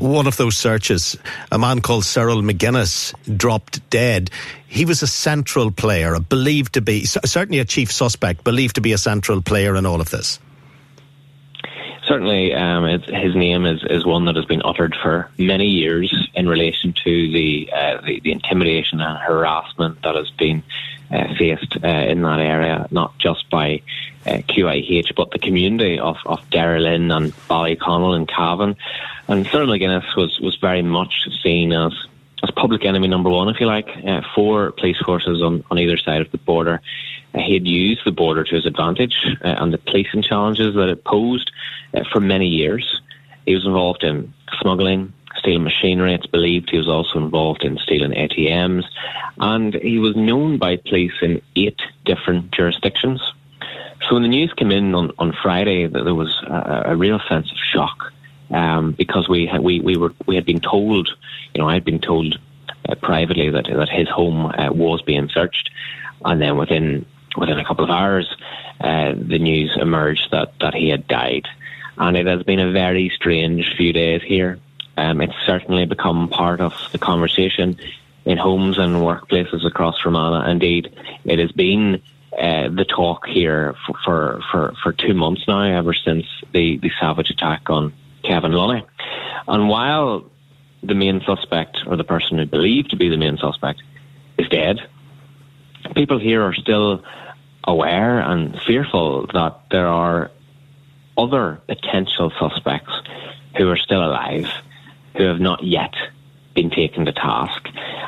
one 0.00 0.26
of 0.26 0.36
those 0.36 0.56
searches, 0.56 1.16
a 1.52 1.58
man 1.58 1.80
called 1.80 2.04
Cyril 2.04 2.42
McGuinness 2.42 3.14
dropped 3.36 3.88
dead. 3.90 4.30
He 4.66 4.84
was 4.84 5.02
a 5.02 5.06
central 5.06 5.70
player, 5.70 6.18
believed 6.18 6.74
to 6.74 6.80
be, 6.80 7.04
certainly 7.04 7.58
a 7.58 7.64
chief 7.64 7.92
suspect, 7.92 8.44
believed 8.44 8.74
to 8.76 8.80
be 8.80 8.92
a 8.92 8.98
central 8.98 9.42
player 9.42 9.76
in 9.76 9.86
all 9.86 10.00
of 10.00 10.10
this. 10.10 10.38
Certainly, 12.06 12.54
um, 12.54 12.84
his 12.84 13.34
name 13.34 13.64
is, 13.64 13.82
is 13.88 14.04
one 14.04 14.26
that 14.26 14.36
has 14.36 14.44
been 14.44 14.60
uttered 14.62 14.94
for 15.02 15.30
many 15.38 15.68
years 15.68 16.14
in 16.34 16.46
relation 16.46 16.92
to 17.04 17.32
the, 17.32 17.70
uh, 17.72 18.00
the, 18.02 18.20
the, 18.20 18.32
intimidation 18.32 19.00
and 19.00 19.18
harassment 19.18 20.02
that 20.02 20.14
has 20.14 20.30
been 20.32 20.62
uh, 21.10 21.34
faced 21.38 21.78
uh, 21.82 21.88
in 21.88 22.20
that 22.20 22.40
area, 22.40 22.86
not 22.90 23.18
just 23.18 23.48
by 23.48 23.80
uh, 24.26 24.38
QIH, 24.48 25.14
but 25.16 25.30
the 25.30 25.38
community 25.38 25.98
of, 25.98 26.16
of 26.26 26.40
Derrylin 26.50 27.14
and 27.14 27.32
Ballyconnell 27.48 28.16
and 28.16 28.28
Cavan. 28.28 28.76
And 29.28 29.46
Cyril 29.46 29.68
McGuinness 29.68 30.16
was, 30.16 30.38
was 30.40 30.56
very 30.56 30.82
much 30.82 31.28
seen 31.42 31.72
as 31.72 31.92
as 32.44 32.50
public 32.50 32.84
enemy 32.84 33.08
number 33.08 33.30
one, 33.30 33.48
if 33.48 33.58
you 33.58 33.66
like, 33.66 33.88
uh, 33.88 34.20
for 34.34 34.72
police 34.72 34.98
forces 34.98 35.42
on, 35.42 35.64
on 35.70 35.78
either 35.78 35.96
side 35.96 36.20
of 36.20 36.30
the 36.30 36.38
border. 36.38 36.80
Uh, 37.34 37.38
he 37.38 37.54
had 37.54 37.66
used 37.66 38.02
the 38.04 38.12
border 38.12 38.44
to 38.44 38.54
his 38.54 38.66
advantage 38.66 39.16
uh, 39.42 39.48
and 39.48 39.72
the 39.72 39.78
policing 39.78 40.22
challenges 40.22 40.74
that 40.74 40.88
it 40.88 41.04
posed 41.04 41.50
uh, 41.94 42.04
for 42.12 42.20
many 42.20 42.46
years. 42.46 43.00
He 43.46 43.54
was 43.54 43.64
involved 43.66 44.04
in 44.04 44.32
smuggling, 44.60 45.12
stealing 45.38 45.64
machinery. 45.64 46.14
It's 46.14 46.26
believed 46.26 46.70
he 46.70 46.78
was 46.78 46.88
also 46.88 47.18
involved 47.18 47.64
in 47.64 47.78
stealing 47.78 48.12
ATMs, 48.12 48.84
and 49.38 49.74
he 49.74 49.98
was 49.98 50.14
known 50.14 50.58
by 50.58 50.76
police 50.76 51.14
in 51.22 51.42
eight 51.56 51.80
different 52.04 52.52
jurisdictions. 52.52 53.20
So 54.08 54.14
when 54.14 54.22
the 54.22 54.28
news 54.28 54.52
came 54.52 54.70
in 54.70 54.94
on, 54.94 55.12
on 55.18 55.32
Friday, 55.42 55.86
there 55.86 56.14
was 56.14 56.32
a, 56.46 56.92
a 56.92 56.96
real 56.96 57.20
sense 57.28 57.50
of 57.50 57.56
shock 57.72 58.12
um, 58.50 58.92
because 58.92 59.28
we 59.28 59.46
had, 59.46 59.60
we 59.60 59.80
we 59.80 59.96
were 59.96 60.12
we 60.26 60.34
had 60.34 60.44
been 60.44 60.60
told, 60.60 61.08
you 61.54 61.60
know, 61.60 61.68
I 61.68 61.74
had 61.74 61.84
been 61.84 62.00
told 62.00 62.38
uh, 62.88 62.94
privately 62.96 63.50
that 63.50 63.64
that 63.64 63.88
his 63.88 64.08
home 64.08 64.46
uh, 64.46 64.72
was 64.72 65.02
being 65.02 65.28
searched, 65.28 65.70
and 66.24 66.40
then 66.40 66.56
within 66.56 67.06
within 67.36 67.58
a 67.58 67.64
couple 67.64 67.84
of 67.84 67.90
hours, 67.90 68.28
uh, 68.80 69.12
the 69.16 69.38
news 69.38 69.76
emerged 69.80 70.30
that 70.30 70.52
that 70.60 70.74
he 70.74 70.90
had 70.90 71.08
died, 71.08 71.46
and 71.96 72.16
it 72.16 72.26
has 72.26 72.42
been 72.42 72.60
a 72.60 72.72
very 72.72 73.10
strange 73.14 73.74
few 73.76 73.92
days 73.92 74.22
here. 74.22 74.58
Um, 74.96 75.20
it's 75.20 75.34
certainly 75.46 75.86
become 75.86 76.28
part 76.28 76.60
of 76.60 76.74
the 76.92 76.98
conversation 76.98 77.78
in 78.24 78.38
homes 78.38 78.78
and 78.78 78.96
workplaces 78.96 79.66
across 79.66 80.00
Fermanagh. 80.00 80.48
Indeed, 80.48 80.94
it 81.24 81.38
has 81.38 81.50
been 81.52 82.00
uh, 82.38 82.68
the 82.68 82.84
talk 82.84 83.26
here 83.26 83.74
for, 83.86 83.94
for, 84.04 84.40
for, 84.50 84.74
for, 84.82 84.92
two 84.92 85.14
months 85.14 85.42
now, 85.46 85.62
ever 85.62 85.94
since 85.94 86.26
the, 86.52 86.78
the 86.78 86.90
savage 87.00 87.30
attack 87.30 87.70
on 87.70 87.92
Kevin 88.22 88.52
Lunny. 88.52 88.84
And 89.46 89.68
while 89.68 90.24
the 90.82 90.94
main 90.94 91.22
suspect, 91.24 91.78
or 91.86 91.96
the 91.96 92.04
person 92.04 92.38
who 92.38 92.46
believed 92.46 92.90
to 92.90 92.96
be 92.96 93.08
the 93.08 93.16
main 93.16 93.38
suspect, 93.38 93.82
is 94.38 94.48
dead, 94.48 94.78
people 95.94 96.18
here 96.18 96.42
are 96.42 96.54
still 96.54 97.02
aware 97.62 98.20
and 98.20 98.60
fearful 98.66 99.26
that 99.32 99.60
there 99.70 99.86
are 99.86 100.30
other 101.16 101.60
potential 101.66 102.32
suspects 102.38 102.92
who 103.56 103.68
are 103.68 103.76
still 103.76 104.04
alive 104.04 104.48
who 105.16 105.24
have 105.24 105.40
not 105.40 105.62
yet 105.62 105.94
been 106.54 106.70
taken 106.70 107.04
to 107.06 107.12
task. 107.12 107.63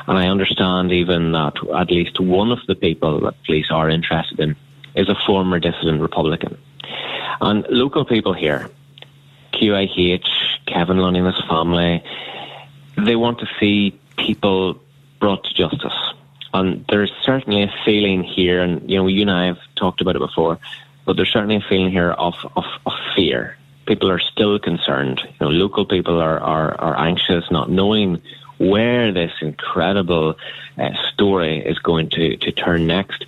And 0.07 0.17
I 0.17 0.27
understand 0.27 0.91
even 0.91 1.33
that 1.33 1.55
at 1.75 1.91
least 1.91 2.19
one 2.19 2.51
of 2.51 2.59
the 2.67 2.75
people 2.75 3.19
that 3.21 3.43
police 3.45 3.67
are 3.69 3.89
interested 3.89 4.39
in 4.39 4.55
is 4.95 5.09
a 5.09 5.15
former 5.25 5.59
dissident 5.59 6.01
Republican. 6.01 6.57
And 7.41 7.65
local 7.69 8.05
people 8.05 8.33
here 8.33 8.69
QIH, 9.53 10.27
Kevin 10.65 10.97
Lunny 10.97 11.19
and 11.19 11.27
his 11.27 11.43
family, 11.49 12.03
they 12.97 13.15
want 13.15 13.39
to 13.39 13.47
see 13.59 13.99
people 14.17 14.79
brought 15.19 15.43
to 15.43 15.53
justice. 15.53 15.93
And 16.53 16.85
there's 16.89 17.11
certainly 17.23 17.63
a 17.63 17.73
feeling 17.85 18.23
here, 18.23 18.61
and 18.61 18.89
you 18.89 18.97
know, 18.97 19.07
you 19.07 19.21
and 19.21 19.31
I 19.31 19.45
have 19.47 19.59
talked 19.75 20.01
about 20.01 20.15
it 20.15 20.19
before, 20.19 20.59
but 21.05 21.15
there's 21.15 21.31
certainly 21.31 21.57
a 21.57 21.65
feeling 21.67 21.91
here 21.91 22.11
of, 22.11 22.35
of, 22.55 22.65
of 22.85 22.93
fear. 23.15 23.57
People 23.85 24.09
are 24.09 24.19
still 24.19 24.57
concerned. 24.59 25.21
You 25.23 25.47
know, 25.47 25.49
local 25.49 25.85
people 25.85 26.19
are, 26.19 26.39
are, 26.39 26.79
are 26.79 26.99
anxious, 26.99 27.45
not 27.51 27.69
knowing 27.69 28.21
where 28.57 29.11
this 29.11 29.31
incredible 29.41 30.35
uh, 30.77 30.89
story 31.13 31.59
is 31.59 31.79
going 31.79 32.09
to, 32.11 32.37
to 32.37 32.51
turn 32.51 32.87
next. 32.87 33.25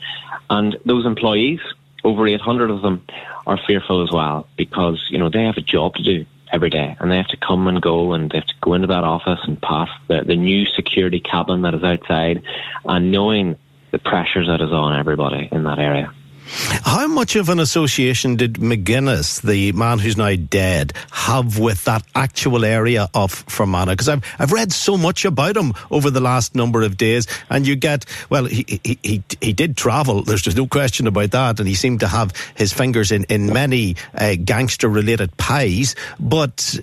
And 0.50 0.78
those 0.86 1.06
employees, 1.06 1.60
over 2.04 2.28
800 2.28 2.72
of 2.72 2.82
them, 2.82 3.06
are 3.46 3.60
fearful 3.68 4.04
as 4.04 4.12
well 4.12 4.48
because, 4.58 5.06
you 5.10 5.18
know, 5.18 5.30
they 5.30 5.44
have 5.44 5.58
a 5.58 5.62
job 5.62 5.96
to 5.96 6.04
do 6.04 6.26
every 6.52 6.70
day 6.70 6.96
and 7.00 7.12
they 7.12 7.18
have 7.18 7.28
to 7.28 7.38
come 7.38 7.68
and 7.68 7.82
go 7.82 8.14
and 8.14 8.32
they 8.32 8.38
have 8.38 8.48
to 8.48 8.56
go 8.62 8.74
into 8.74 8.88
that 8.88 9.04
office 9.04 9.40
and 9.44 9.62
pass 9.62 9.90
the, 10.08 10.24
the 10.24 10.36
new 10.36 10.66
security 10.66 11.20
cabin 11.20 11.62
that 11.62 11.74
is 11.74 11.84
outside 11.84 12.42
and 12.86 13.12
knowing 13.12 13.56
the 13.92 14.00
pressures 14.00 14.48
that 14.48 14.62
is 14.62 14.72
on 14.72 14.98
everybody 14.98 15.48
in 15.52 15.64
that 15.64 15.80
area. 15.80 16.12
How 16.50 17.08
much 17.08 17.36
of 17.36 17.50
an 17.50 17.60
association 17.60 18.36
did 18.36 18.56
McGuinness, 18.56 19.42
the 19.42 19.72
man 19.74 20.00
who's 20.00 20.18
now 20.18 20.36
dead, 20.36 20.94
have 21.12 21.60
with 21.60 21.86
that 21.86 22.04
actual 22.16 22.66
area 22.66 23.08
of 23.14 23.32
Fermanagh? 23.32 23.94
Because 23.94 24.10
I've, 24.10 24.24
I've 24.40 24.52
read 24.52 24.72
so 24.72 24.98
much 24.98 25.26
about 25.26 25.56
him 25.56 25.74
over 25.92 26.10
the 26.10 26.20
last 26.20 26.56
number 26.56 26.82
of 26.82 26.98
days, 26.98 27.28
and 27.50 27.68
you 27.68 27.76
get, 27.76 28.06
well, 28.30 28.46
he, 28.46 28.80
he, 28.84 28.98
he, 29.04 29.24
he 29.42 29.54
did 29.54 29.78
travel, 29.78 30.24
there's 30.24 30.42
just 30.42 30.58
no 30.58 30.66
question 30.66 31.06
about 31.06 31.32
that, 31.32 31.60
and 31.60 31.68
he 31.68 31.76
seemed 31.76 32.00
to 32.00 32.08
have 32.08 32.34
his 32.56 32.74
fingers 32.74 33.12
in, 33.12 33.26
in 33.26 33.54
many 33.54 33.96
uh, 34.16 34.36
gangster 34.44 34.90
related 34.90 35.36
pies, 35.38 35.96
but 36.20 36.78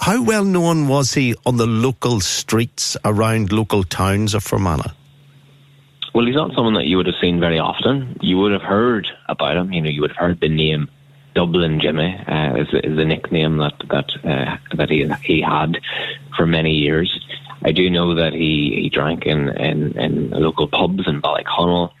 how 0.00 0.22
well 0.22 0.44
known 0.44 0.88
was 0.88 1.14
he 1.14 1.34
on 1.46 1.56
the 1.56 1.66
local 1.66 2.20
streets 2.20 2.96
around 3.04 3.52
local 3.52 3.84
towns 3.84 4.34
of 4.34 4.42
Fermanagh? 4.42 4.92
Well, 6.14 6.26
he's 6.26 6.34
not 6.34 6.54
someone 6.54 6.74
that 6.74 6.86
you 6.86 6.98
would 6.98 7.06
have 7.06 7.14
seen 7.20 7.40
very 7.40 7.58
often. 7.58 8.18
You 8.20 8.36
would 8.38 8.52
have 8.52 8.62
heard 8.62 9.08
about 9.28 9.56
him. 9.56 9.72
You 9.72 9.80
know, 9.80 9.88
you 9.88 10.02
would 10.02 10.10
have 10.10 10.18
heard 10.18 10.40
the 10.40 10.48
name 10.48 10.90
Dublin 11.34 11.80
Jimmy 11.80 12.14
uh, 12.26 12.56
is, 12.56 12.68
is 12.84 12.96
the 12.96 13.04
nickname 13.06 13.56
that 13.58 13.74
that 13.90 14.10
uh, 14.22 14.56
that 14.76 14.90
he 14.90 15.10
he 15.22 15.40
had 15.40 15.80
for 16.36 16.46
many 16.46 16.74
years. 16.74 17.18
I 17.64 17.72
do 17.72 17.88
know 17.88 18.16
that 18.16 18.32
he, 18.32 18.80
he 18.82 18.90
drank 18.90 19.24
in, 19.24 19.48
in, 19.50 19.96
in 19.96 20.30
local 20.30 20.66
pubs 20.68 21.06
in 21.06 21.22
Ballyconnell. 21.22 21.92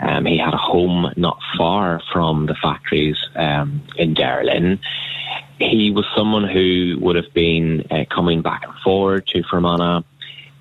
Um, 0.00 0.24
he 0.26 0.38
had 0.38 0.54
a 0.54 0.58
home 0.58 1.12
not 1.16 1.40
far 1.56 2.00
from 2.12 2.46
the 2.46 2.54
factories 2.54 3.16
um, 3.34 3.82
in 3.96 4.14
Derrylin. 4.14 4.78
He 5.58 5.90
was 5.90 6.06
someone 6.16 6.48
who 6.48 6.98
would 7.00 7.16
have 7.16 7.34
been 7.34 7.84
uh, 7.90 8.04
coming 8.08 8.42
back 8.42 8.62
and 8.64 8.74
forward 8.84 9.26
to 9.28 9.42
Fermanagh 9.42 10.04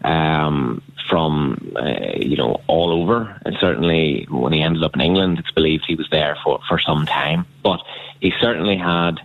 um, 0.04 0.82
from 1.10 1.74
uh, 1.76 2.16
you 2.18 2.38
know 2.38 2.62
all 2.68 2.92
over, 2.92 3.40
and 3.46 3.56
certainly 3.60 4.28
when 4.30 4.54
he 4.54 4.62
ended 4.62 4.84
up 4.84 4.96
in 4.96 5.02
England, 5.02 5.40
it's 5.40 5.52
believed 5.52 5.86
he 5.88 5.96
was 5.96 6.08
there 6.10 6.38
for 6.44 6.60
for 6.68 6.80
some 6.80 7.06
time. 7.06 7.46
But 7.64 7.82
he 8.20 8.34
certainly 8.40 8.78
had 8.78 9.20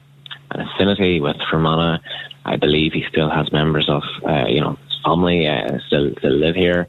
an 0.51 0.61
affinity 0.61 1.21
with 1.21 1.37
Fermanagh. 1.51 1.99
I 2.45 2.57
believe 2.57 2.93
he 2.93 3.05
still 3.09 3.31
has 3.31 3.53
members 3.53 3.89
of 3.89 4.03
uh, 4.27 4.47
you 4.49 4.61
know 4.61 4.79
his 4.89 4.99
family 5.05 5.47
uh, 5.47 5.79
still 5.87 6.13
still 6.19 6.33
live 6.37 6.57
here. 6.57 6.89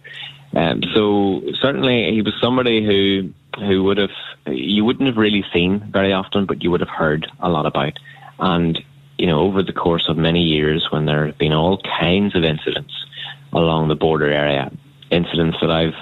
Um, 0.55 0.83
so 0.93 1.41
certainly 1.59 2.11
he 2.11 2.21
was 2.21 2.33
somebody 2.41 2.85
who 2.85 3.33
who 3.59 3.83
would 3.83 3.97
have 3.97 4.11
you 4.47 4.85
wouldn't 4.85 5.07
have 5.07 5.17
really 5.17 5.45
seen 5.53 5.79
very 5.91 6.13
often, 6.13 6.45
but 6.45 6.63
you 6.63 6.71
would 6.71 6.81
have 6.81 6.89
heard 6.89 7.27
a 7.39 7.49
lot 7.49 7.65
about. 7.65 7.93
And 8.39 8.79
you 9.17 9.27
know 9.27 9.39
over 9.39 9.63
the 9.63 9.73
course 9.73 10.07
of 10.09 10.17
many 10.17 10.41
years, 10.41 10.87
when 10.91 11.05
there 11.05 11.25
have 11.25 11.37
been 11.37 11.53
all 11.53 11.81
kinds 11.99 12.35
of 12.35 12.43
incidents 12.43 12.93
along 13.53 13.87
the 13.87 13.95
border 13.95 14.31
area. 14.31 14.71
Incidents 15.13 15.57
that 15.61 15.71
I've 15.71 15.95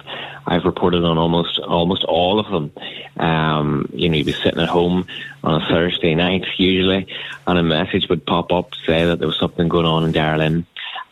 I've 0.45 0.65
reported 0.65 1.03
on 1.03 1.17
almost 1.17 1.59
almost 1.59 2.03
all 2.03 2.39
of 2.39 2.49
them. 2.51 2.71
Um, 3.17 3.89
you 3.93 4.09
know, 4.09 4.17
you'd 4.17 4.25
be 4.25 4.33
sitting 4.33 4.59
at 4.59 4.69
home 4.69 5.07
on 5.43 5.61
a 5.61 5.65
Thursday 5.67 6.15
night 6.15 6.45
usually, 6.57 7.07
and 7.45 7.59
a 7.59 7.63
message 7.63 8.09
would 8.09 8.25
pop 8.25 8.51
up 8.51 8.73
say 8.85 9.05
that 9.05 9.19
there 9.19 9.27
was 9.27 9.39
something 9.39 9.69
going 9.69 9.85
on 9.85 10.05
in 10.05 10.13
Derrylin. 10.13 10.65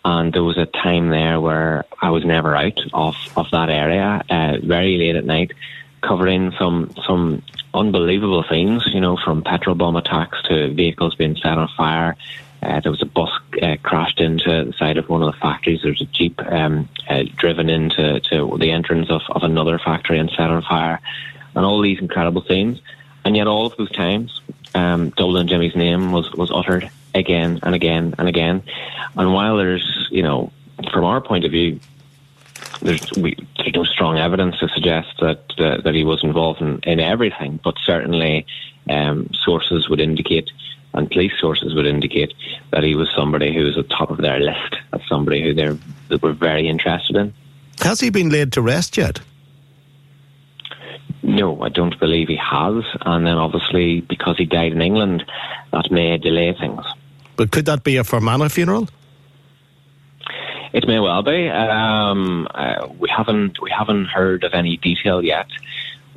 And 0.06 0.34
there 0.34 0.44
was 0.44 0.58
a 0.58 0.66
time 0.66 1.10
there 1.10 1.42
where 1.42 1.84
I 2.02 2.10
was 2.10 2.24
never 2.24 2.56
out 2.56 2.80
of, 2.94 3.16
of 3.36 3.52
that 3.52 3.70
area, 3.70 4.24
uh, 4.30 4.58
very 4.64 4.98
late 4.98 5.18
at 5.18 5.26
night, 5.26 5.52
covering 6.02 6.54
some 6.58 6.92
some 7.06 7.44
unbelievable 7.74 8.44
things. 8.48 8.88
You 8.94 9.02
know, 9.02 9.18
from 9.18 9.44
petrol 9.44 9.76
bomb 9.76 9.98
attacks 9.98 10.42
to 10.44 10.74
vehicles 10.74 11.16
being 11.16 11.36
set 11.36 11.58
on 11.58 11.68
fire, 11.78 12.16
uh, 12.62 12.80
there 12.82 12.92
was 12.92 13.02
a 13.02 13.06
bus 13.06 13.30
uh, 13.62 13.78
crashed 13.84 14.20
into 14.20 14.66
the 14.66 14.74
side 14.74 14.98
of 14.98 15.08
one 15.08 15.22
of 15.22 15.32
the 15.32 15.40
factories. 15.40 15.82
There 15.82 15.92
was 15.92 16.02
a 16.02 16.06
jeep 16.06 16.42
um, 16.46 16.90
uh, 17.10 17.24
driven 17.36 17.70
into 17.70 18.20
to 18.20 18.58
the 18.60 18.72
entrance 18.72 19.10
of, 19.10 19.22
of 19.30 19.44
another 19.44 19.80
factory 19.80 20.20
and 20.20 20.30
set 20.30 20.50
on 20.50 20.62
fire, 20.62 21.00
and 21.56 21.66
all 21.66 21.82
these 21.82 22.00
incredible 22.00 22.42
things. 22.42 22.80
And 23.24 23.36
yet, 23.36 23.48
all 23.48 23.66
of 23.66 23.78
those 23.78 23.92
times, 23.92 24.42
um, 24.74 25.10
Dublin 25.12 25.48
Jimmy's 25.48 25.76
name 25.76 26.12
was 26.12 26.32
was 26.34 26.52
uttered 26.52 26.90
again 27.14 27.60
and 27.64 27.76
again 27.76 28.16
and 28.18 28.28
again. 28.28 28.64
And 29.16 29.34
while 29.34 29.58
there's, 29.58 30.08
you 30.12 30.24
know, 30.24 30.52
from 30.92 31.06
our 31.06 31.22
point 31.22 31.46
of 31.46 31.52
view, 31.52 31.80
there's, 32.82 33.12
we, 33.14 33.36
there's 33.58 33.74
no 33.74 33.84
strong 33.84 34.18
evidence 34.18 34.60
to 34.60 34.70
suggest 34.70 35.10
that 35.20 35.44
uh, 35.58 35.82
that 35.82 35.96
he 35.96 36.04
was 36.04 36.24
involved 36.24 36.62
in, 36.62 36.80
in 36.84 37.00
everything, 37.00 37.60
but 37.64 37.76
certainly 37.86 38.46
um, 38.90 39.30
sources 39.34 39.90
would 39.90 40.00
indicate 40.00 40.50
and 40.94 41.10
police 41.10 41.34
sources 41.40 41.74
would 41.76 41.86
indicate 41.86 42.34
that 42.72 42.84
he 42.84 42.96
was 42.96 43.10
somebody 43.16 43.54
who 43.54 43.64
was 43.64 43.78
at 43.78 43.88
the 43.88 43.96
top 43.96 44.10
of 44.10 44.18
their 44.18 44.40
list 44.40 44.76
as 44.94 45.02
somebody 45.08 45.42
who 45.42 45.54
they 45.54 46.16
were 46.18 46.34
very 46.34 46.68
interested 46.68 47.16
in. 47.16 47.34
Has 47.80 48.00
he 48.00 48.10
been 48.10 48.30
laid 48.30 48.52
to 48.54 48.62
rest 48.62 48.98
yet? 48.98 49.22
No, 51.22 51.62
I 51.62 51.70
don't 51.70 51.98
believe 52.00 52.28
he 52.28 52.38
has. 52.38 52.84
And 53.06 53.26
then 53.26 53.36
obviously, 53.36 54.02
because 54.02 54.38
he 54.38 54.46
died 54.46 54.72
in 54.72 54.82
England, 54.82 55.24
that 55.72 55.92
may 55.92 56.18
delay 56.18 56.56
things. 56.60 56.84
But 57.36 57.52
could 57.52 57.66
that 57.66 57.84
be 57.84 57.98
a 57.98 58.04
Fermanagh 58.04 58.50
funeral? 58.50 58.90
It 60.74 60.88
may 60.88 61.00
well 61.00 61.24
be. 61.24 61.50
Um, 61.50 62.48
uh, 62.54 62.88
we 63.00 63.10
haven't 63.16 63.62
we 63.62 63.72
haven't 63.72 64.06
heard 64.06 64.44
of 64.44 64.54
any 64.54 64.78
detail 64.78 65.24
yet. 65.24 65.48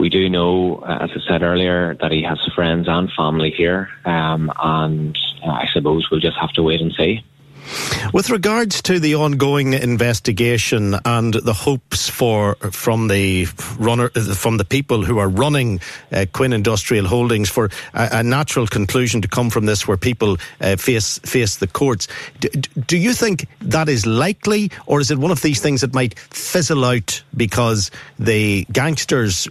We 0.03 0.09
do 0.09 0.29
know, 0.29 0.79
uh, 0.79 0.99
as 1.03 1.11
I 1.15 1.21
said 1.29 1.43
earlier, 1.45 1.95
that 2.01 2.11
he 2.11 2.25
has 2.25 2.41
friends 2.57 2.89
and 2.89 3.09
family 3.13 3.53
here, 3.57 3.89
um, 4.05 4.51
and 4.61 5.17
uh, 5.47 5.49
I 5.49 5.69
suppose 5.73 6.11
we'll 6.11 6.19
just 6.19 6.37
have 6.41 6.51
to 6.55 6.63
wait 6.65 6.81
and 6.81 6.93
see. 6.93 7.23
With 8.13 8.29
regards 8.29 8.83
to 8.83 8.99
the 8.99 9.15
ongoing 9.15 9.75
investigation 9.75 10.97
and 11.05 11.35
the 11.35 11.53
hopes 11.53 12.09
for 12.09 12.57
from 12.57 13.07
the 13.07 13.47
runner 13.79 14.09
from 14.09 14.57
the 14.57 14.65
people 14.65 15.05
who 15.05 15.19
are 15.19 15.29
running 15.29 15.81
uh, 16.11 16.27
Quinn 16.33 16.53
Industrial 16.53 17.07
Holdings 17.07 17.49
for 17.49 17.71
a, 17.95 18.09
a, 18.11 18.23
natural 18.25 18.67
conclusion 18.67 19.23
to 19.23 19.29
come 19.29 19.51
from 19.51 19.67
this, 19.67 19.87
where 19.87 19.97
people 19.97 20.37
uh, 20.61 20.75
face 20.75 21.19
face 21.21 21.59
the 21.59 21.69
courts, 21.69 22.09
do, 22.41 22.49
do, 22.49 22.99
you 22.99 23.15
think 23.15 23.47
that 23.61 23.89
is 23.89 24.05
likely, 24.05 24.73
or 24.87 25.01
is 25.01 25.13
it 25.13 25.19
one 25.19 25.31
of 25.31 25.43
these 25.43 25.61
things 25.61 25.81
that 25.83 25.95
might 25.95 26.19
fizzle 26.19 26.85
out 26.85 27.23
because 27.37 27.93
the 28.19 28.67
gangsters 28.73 29.49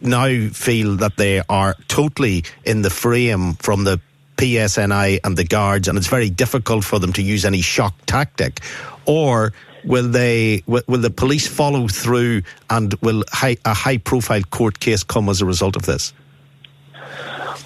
now 0.00 0.48
feel 0.50 0.96
that 0.96 1.16
they 1.16 1.42
are 1.48 1.74
totally 1.88 2.44
in 2.64 2.82
the 2.82 2.90
frame 2.90 3.54
from 3.54 3.84
the 3.84 4.00
PSNI 4.36 5.20
and 5.24 5.36
the 5.36 5.44
guards, 5.44 5.88
and 5.88 5.96
it's 5.96 6.08
very 6.08 6.30
difficult 6.30 6.84
for 6.84 6.98
them 6.98 7.12
to 7.12 7.22
use 7.22 7.44
any 7.44 7.60
shock 7.60 7.94
tactic, 8.06 8.60
or 9.06 9.52
will 9.84 10.08
they 10.08 10.62
will, 10.66 10.82
will 10.88 11.00
the 11.00 11.10
police 11.10 11.46
follow 11.46 11.88
through 11.88 12.42
and 12.70 12.94
will 12.94 13.22
high, 13.30 13.56
a 13.64 13.74
high 13.74 13.98
profile 13.98 14.42
court 14.42 14.80
case 14.80 15.02
come 15.02 15.28
as 15.28 15.40
a 15.40 15.46
result 15.46 15.76
of 15.76 15.82
this? 15.82 16.12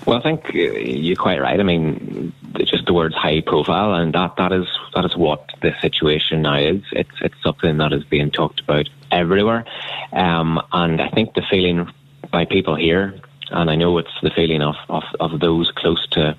Well, 0.07 0.19
I 0.19 0.23
think 0.23 0.47
uh, 0.55 0.59
you're 0.59 1.17
quite 1.17 1.41
right. 1.41 1.61
I 1.61 1.63
mean, 1.63 2.33
just 2.59 2.87
the 2.87 2.95
words 2.95 3.15
high 3.15 3.43
profile, 3.43 3.95
and 3.95 4.15
that, 4.15 4.37
that 4.37 4.53
is 4.53 4.67
that 4.95 5.05
is 5.05 5.17
what 5.17 5.51
the 5.61 5.75
situation 5.81 6.43
now 6.43 6.59
is. 6.59 6.83
It's 6.93 7.11
it's 7.21 7.43
something 7.43 7.77
that 7.79 7.93
is 7.93 8.05
being 8.05 8.31
talked 8.31 8.61
about 8.61 8.89
everywhere, 9.11 9.65
um, 10.13 10.61
and 10.73 11.01
I 11.01 11.09
think 11.11 11.35
the 11.35 11.43
feeling 11.51 11.91
by 12.31 12.45
people 12.45 12.77
here, 12.77 13.21
and 13.51 13.71
I 13.71 13.77
know 13.77 13.99
it's 13.99 14.21
the 14.23 14.31
feeling 14.31 14.63
of, 14.63 14.77
of, 14.89 15.05
of 15.21 15.41
those 15.41 15.71
close 15.73 16.07
to 16.09 16.37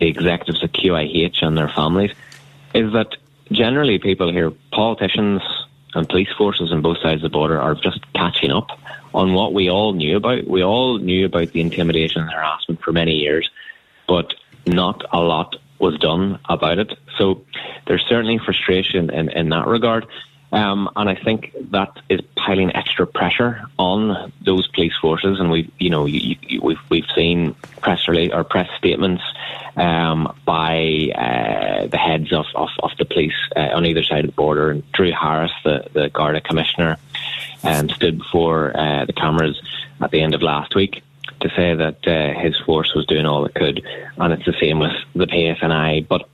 the 0.00 0.06
executives 0.06 0.62
at 0.62 0.72
QIH 0.72 1.42
and 1.42 1.56
their 1.56 1.68
families, 1.68 2.12
is 2.74 2.92
that 2.92 3.16
generally 3.50 3.98
people 3.98 4.30
here, 4.32 4.50
politicians 4.72 5.42
and 5.94 6.08
police 6.08 6.30
forces 6.36 6.72
on 6.72 6.82
both 6.82 6.98
sides 6.98 7.22
of 7.22 7.30
the 7.30 7.36
border, 7.36 7.60
are 7.60 7.74
just 7.74 8.00
catching 8.14 8.50
up 8.50 8.68
on 9.14 9.34
what 9.34 9.52
we 9.52 9.68
all 9.68 9.92
knew 9.92 10.16
about. 10.16 10.46
We 10.46 10.64
all 10.64 10.98
knew 10.98 11.26
about 11.26 11.52
the 11.52 11.60
intimidation 11.60 12.22
and 12.22 12.30
harassment 12.30 12.82
for 12.82 12.92
many 12.92 13.16
years, 13.16 13.50
but 14.08 14.34
not 14.66 15.04
a 15.12 15.20
lot 15.20 15.56
was 15.78 15.98
done 15.98 16.38
about 16.48 16.78
it. 16.78 16.96
So 17.18 17.44
there's 17.86 18.04
certainly 18.08 18.38
frustration 18.38 19.10
in, 19.10 19.28
in 19.30 19.48
that 19.50 19.66
regard. 19.66 20.06
Um, 20.52 20.90
and 20.96 21.08
I 21.08 21.14
think 21.14 21.54
that 21.70 21.98
is 22.10 22.20
piling 22.36 22.76
extra 22.76 23.06
pressure 23.06 23.62
on 23.78 24.32
those 24.44 24.68
police 24.68 24.92
forces. 25.00 25.40
And 25.40 25.50
we, 25.50 25.70
you 25.78 25.88
know, 25.88 26.04
you, 26.04 26.36
you, 26.42 26.60
we've 26.62 26.90
we've 26.90 27.06
seen 27.14 27.54
press 27.80 28.06
release 28.06 28.32
or 28.34 28.44
press 28.44 28.68
statements 28.76 29.22
um, 29.76 30.36
by 30.44 31.10
uh, 31.14 31.86
the 31.86 31.96
heads 31.96 32.32
of, 32.34 32.44
of, 32.54 32.68
of 32.82 32.90
the 32.98 33.06
police 33.06 33.34
uh, 33.56 33.70
on 33.72 33.86
either 33.86 34.02
side 34.02 34.24
of 34.24 34.30
the 34.30 34.36
border. 34.36 34.70
And 34.70 34.92
Drew 34.92 35.10
Harris, 35.10 35.52
the 35.64 35.86
the 35.94 36.10
Garda 36.10 36.42
commissioner, 36.42 36.98
um, 37.64 37.88
stood 37.88 38.18
before 38.18 38.76
uh, 38.76 39.06
the 39.06 39.14
cameras 39.14 39.60
at 40.02 40.10
the 40.10 40.20
end 40.20 40.34
of 40.34 40.42
last 40.42 40.74
week 40.74 41.02
to 41.40 41.48
say 41.56 41.74
that 41.74 42.06
uh, 42.06 42.38
his 42.38 42.58
force 42.58 42.94
was 42.94 43.06
doing 43.06 43.24
all 43.24 43.46
it 43.46 43.54
could, 43.54 43.84
and 44.18 44.32
it's 44.32 44.44
the 44.44 44.54
same 44.60 44.78
with 44.78 44.92
the 45.14 45.26
PSNI. 45.26 46.06
But 46.06 46.28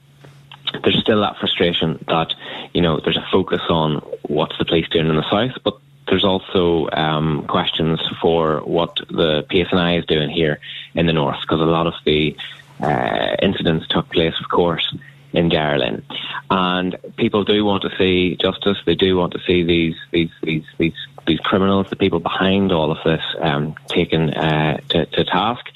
there's 0.82 1.00
still 1.00 1.20
that 1.20 1.36
frustration 1.38 2.04
that 2.08 2.34
you 2.74 2.80
know 2.80 3.00
there's 3.00 3.16
a 3.16 3.26
focus 3.32 3.62
on 3.68 3.96
what's 4.22 4.56
the 4.58 4.64
police 4.64 4.88
doing 4.88 5.08
in 5.08 5.16
the 5.16 5.30
south, 5.30 5.60
but 5.64 5.78
there's 6.08 6.24
also 6.24 6.88
um, 6.90 7.46
questions 7.46 8.00
for 8.20 8.60
what 8.60 8.96
the 9.08 9.44
PSNI 9.50 9.98
is 9.98 10.06
doing 10.06 10.30
here 10.30 10.58
in 10.94 11.06
the 11.06 11.12
north 11.12 11.40
because 11.42 11.60
a 11.60 11.64
lot 11.64 11.86
of 11.86 11.94
the 12.04 12.36
uh, 12.80 13.36
incidents 13.42 13.86
took 13.88 14.08
place, 14.10 14.34
of 14.40 14.48
course, 14.48 14.96
in 15.32 15.50
Derrylin, 15.50 16.02
and 16.50 16.96
people 17.16 17.44
do 17.44 17.64
want 17.64 17.82
to 17.82 17.90
see 17.98 18.36
justice. 18.36 18.78
They 18.86 18.94
do 18.94 19.16
want 19.16 19.32
to 19.34 19.40
see 19.46 19.62
these 19.62 19.96
these 20.10 20.30
these 20.42 20.64
these 20.78 20.94
these 21.28 21.38
criminals, 21.40 21.88
the 21.90 21.96
people 21.96 22.18
behind 22.18 22.72
all 22.72 22.90
of 22.90 22.98
this, 23.04 23.22
um, 23.40 23.76
taken 23.86 24.30
uh, 24.30 24.78
to, 24.88 25.06
to, 25.06 25.24
task. 25.24 25.66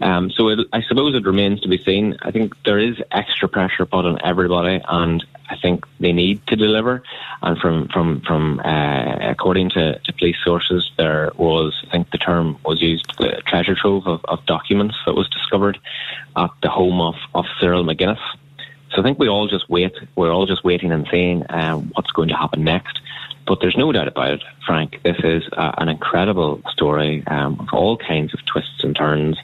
Um, 0.00 0.30
so 0.30 0.48
it, 0.48 0.60
I 0.72 0.82
suppose 0.82 1.14
it 1.14 1.26
remains 1.26 1.60
to 1.60 1.68
be 1.68 1.82
seen. 1.84 2.16
I 2.22 2.30
think 2.30 2.54
there 2.64 2.78
is 2.78 2.96
extra 3.10 3.48
pressure 3.48 3.84
put 3.84 4.06
on 4.06 4.18
everybody, 4.24 4.80
and 4.88 5.22
I 5.50 5.56
think 5.56 5.84
they 5.98 6.12
need 6.12 6.46
to 6.46 6.56
deliver. 6.56 7.02
And 7.42 7.58
from 7.58 7.88
from 7.88 8.22
from 8.22 8.60
uh, 8.60 9.30
according 9.30 9.70
to, 9.70 9.98
to, 9.98 10.12
police 10.14 10.36
sources, 10.42 10.90
there 10.96 11.32
was 11.36 11.74
I 11.88 11.90
think 11.90 12.10
the 12.10 12.18
term 12.18 12.58
was 12.64 12.80
used 12.80 13.12
the 13.18 13.42
treasure 13.44 13.74
trove 13.74 14.06
of, 14.06 14.24
of 14.24 14.46
documents 14.46 14.96
that 15.04 15.14
was 15.14 15.28
discovered 15.28 15.78
at 16.36 16.50
the 16.62 16.70
home 16.70 17.00
of, 17.00 17.16
of 17.34 17.44
Cyril 17.60 17.84
McGuinness. 17.84 18.20
So 18.92 19.00
I 19.00 19.02
think 19.02 19.18
we 19.18 19.28
all 19.28 19.46
just 19.46 19.68
wait. 19.68 19.94
We're 20.16 20.32
all 20.32 20.46
just 20.46 20.64
waiting 20.64 20.90
and 20.90 21.06
seeing 21.10 21.44
um, 21.48 21.90
what's 21.94 22.10
going 22.10 22.28
to 22.28 22.36
happen 22.36 22.64
next. 22.64 23.00
But 23.46 23.60
there's 23.60 23.76
no 23.76 23.90
doubt 23.90 24.08
about 24.08 24.30
it, 24.30 24.42
Frank. 24.66 25.00
This 25.02 25.16
is 25.24 25.42
uh, 25.52 25.72
an 25.78 25.88
incredible 25.88 26.62
story 26.70 27.24
um, 27.26 27.56
with 27.58 27.72
all 27.72 27.96
kinds 27.96 28.34
of 28.34 28.44
twists 28.46 28.84
and 28.84 28.94
turns, 28.94 29.38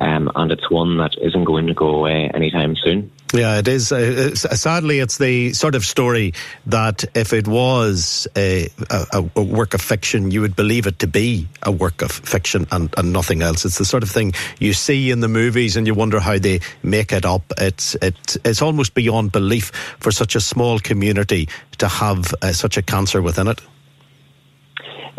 um, 0.00 0.30
and 0.36 0.52
it's 0.52 0.70
one 0.70 0.98
that 0.98 1.16
isn't 1.20 1.44
going 1.44 1.66
to 1.66 1.74
go 1.74 1.88
away 1.88 2.30
anytime 2.34 2.76
soon. 2.76 3.10
Yeah, 3.34 3.58
it 3.58 3.68
is. 3.68 3.92
Uh, 3.92 4.34
sadly, 4.34 5.00
it's 5.00 5.18
the 5.18 5.52
sort 5.52 5.74
of 5.74 5.84
story 5.84 6.32
that 6.66 7.04
if 7.14 7.34
it 7.34 7.46
was 7.46 8.26
a, 8.34 8.68
a, 8.88 9.30
a, 9.36 9.42
work 9.42 9.74
of 9.74 9.82
fiction, 9.82 10.30
you 10.30 10.40
would 10.40 10.56
believe 10.56 10.86
it 10.86 10.98
to 11.00 11.06
be 11.06 11.46
a 11.62 11.70
work 11.70 12.00
of 12.00 12.10
fiction 12.10 12.66
and, 12.72 12.92
and, 12.96 13.12
nothing 13.12 13.42
else. 13.42 13.66
It's 13.66 13.76
the 13.76 13.84
sort 13.84 14.02
of 14.02 14.10
thing 14.10 14.32
you 14.58 14.72
see 14.72 15.10
in 15.10 15.20
the 15.20 15.28
movies 15.28 15.76
and 15.76 15.86
you 15.86 15.92
wonder 15.92 16.20
how 16.20 16.38
they 16.38 16.60
make 16.82 17.12
it 17.12 17.26
up. 17.26 17.42
It's 17.58 17.94
it, 17.96 18.36
it's 18.46 18.62
almost 18.62 18.94
beyond 18.94 19.32
belief 19.32 19.72
for 20.00 20.10
such 20.10 20.34
a 20.34 20.40
small 20.40 20.78
community 20.78 21.50
to 21.78 21.88
have 21.88 22.32
uh, 22.40 22.52
such 22.52 22.78
a 22.78 22.82
cancer 22.82 23.20
within 23.20 23.48
it. 23.48 23.60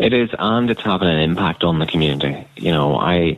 It 0.00 0.12
is, 0.12 0.30
and 0.36 0.70
it's 0.70 0.82
having 0.82 1.08
an 1.08 1.20
impact 1.20 1.62
on 1.62 1.78
the 1.78 1.86
community. 1.86 2.48
You 2.56 2.72
know, 2.72 2.96
I 2.96 3.36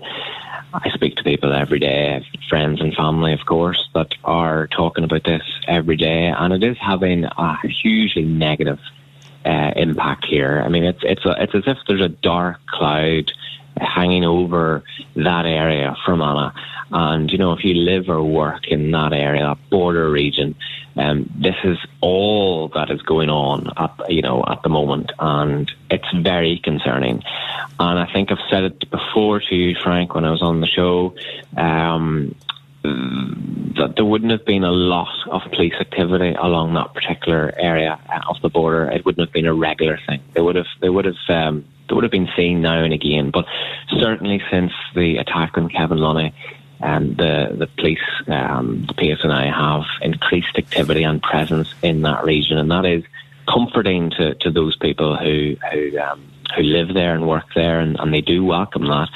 I 0.75 0.91
speak 0.91 1.17
to 1.17 1.23
people 1.23 1.53
every 1.53 1.79
day, 1.79 2.25
friends 2.49 2.81
and 2.81 2.95
family, 2.95 3.33
of 3.33 3.45
course, 3.45 3.89
that 3.95 4.15
are 4.25 4.69
talking 4.69 5.05
about 5.05 5.25
this 5.25 5.43
every 5.69 5.97
day, 5.97 6.27
and 6.27 6.53
it 6.53 6.65
is 6.65 6.79
having 6.79 7.25
a 7.25 7.57
hugely 7.67 8.25
negative 8.25 8.81
uh, 9.45 9.73
impact 9.77 10.25
here. 10.25 10.63
I 10.65 10.69
mean, 10.69 10.85
it's 10.85 11.01
it's 11.03 11.25
a, 11.27 11.43
it's 11.43 11.55
as 11.55 11.65
if 11.67 11.79
there's 11.87 12.01
a 12.01 12.09
dark 12.09 12.65
cloud 12.67 13.33
hanging 13.77 14.25
over 14.25 14.85
that 15.17 15.47
area 15.47 15.97
Fermanagh. 16.07 16.53
And, 16.95 17.31
you 17.33 17.39
know, 17.39 17.53
if 17.53 17.65
you 17.65 17.75
live 17.75 18.11
or 18.11 18.23
work 18.23 18.69
in 18.69 18.91
that 18.91 19.15
area, 19.15 19.43
that 19.43 19.71
border 19.71 20.11
region, 20.11 20.55
um, 20.97 21.31
this 21.35 21.57
is 21.65 21.79
all 22.03 22.69
that 22.69 22.91
is 22.91 23.01
going 23.01 23.31
on 23.31 23.71
at, 23.79 24.11
you 24.11 24.21
know, 24.21 24.45
at 24.47 24.63
the 24.63 24.69
moment. 24.69 25.11
And 25.19 25.73
it's 25.91 26.05
very 26.15 26.59
concerning. 26.63 27.23
And 27.81 27.99
I 27.99 28.13
think 28.13 28.31
I've 28.31 28.47
said 28.51 28.65
it 28.65 28.91
before 28.91 29.41
to 29.41 29.55
you, 29.55 29.75
Frank, 29.83 30.15
when 30.15 30.27
I 30.27 30.31
was 30.31 30.43
on 30.43 30.61
the 30.61 30.67
show. 30.67 31.15
Um, 31.57 32.35
that 32.85 33.93
there 33.95 34.05
wouldn't 34.05 34.33
have 34.33 34.45
been 34.45 34.65
a 34.65 34.71
lot 34.71 35.09
of 35.31 35.43
police 35.53 35.75
activity 35.81 36.35
along 36.35 36.75
that 36.75 36.93
particular 36.93 37.55
area 37.57 37.99
of 38.29 38.41
the 38.43 38.49
border. 38.49 38.91
It 38.91 39.05
wouldn't 39.05 39.27
have 39.27 39.33
been 39.33 39.47
a 39.47 39.55
regular 39.55 39.99
thing. 40.07 40.21
They 40.33 40.41
would 40.41 40.57
have, 40.57 40.67
they 40.81 40.89
would 40.89 41.05
have, 41.05 41.15
um, 41.29 41.65
they 41.93 41.95
would 41.95 42.05
have 42.05 42.11
been 42.11 42.31
seen 42.35 42.63
now 42.63 42.83
and 42.83 42.95
again. 42.95 43.31
But 43.31 43.45
certainly 44.01 44.41
since 44.51 44.73
the 44.95 45.19
attack 45.19 45.59
on 45.59 45.69
Kevin 45.69 45.99
Lunny, 45.99 46.33
um, 46.81 47.15
the 47.17 47.55
the 47.55 47.67
police, 47.67 47.99
um, 48.29 48.87
the 48.89 48.95
PSNI 48.95 49.53
have 49.53 49.85
increased 50.01 50.57
activity 50.57 51.03
and 51.03 51.23
presence 51.23 51.75
in 51.83 52.01
that 52.03 52.25
region, 52.25 52.57
and 52.57 52.71
that 52.71 52.87
is 52.87 53.05
comforting 53.47 54.09
to, 54.13 54.35
to 54.37 54.51
those 54.51 54.75
people 54.77 55.19
who 55.19 55.57
who 55.71 55.99
um, 55.99 56.27
who 56.57 56.63
live 56.63 56.95
there 56.95 57.15
and 57.15 57.27
work 57.27 57.47
there, 57.55 57.81
and, 57.81 57.99
and 57.99 58.13
they 58.13 58.21
do 58.21 58.45
welcome 58.45 58.87
that. 58.87 59.09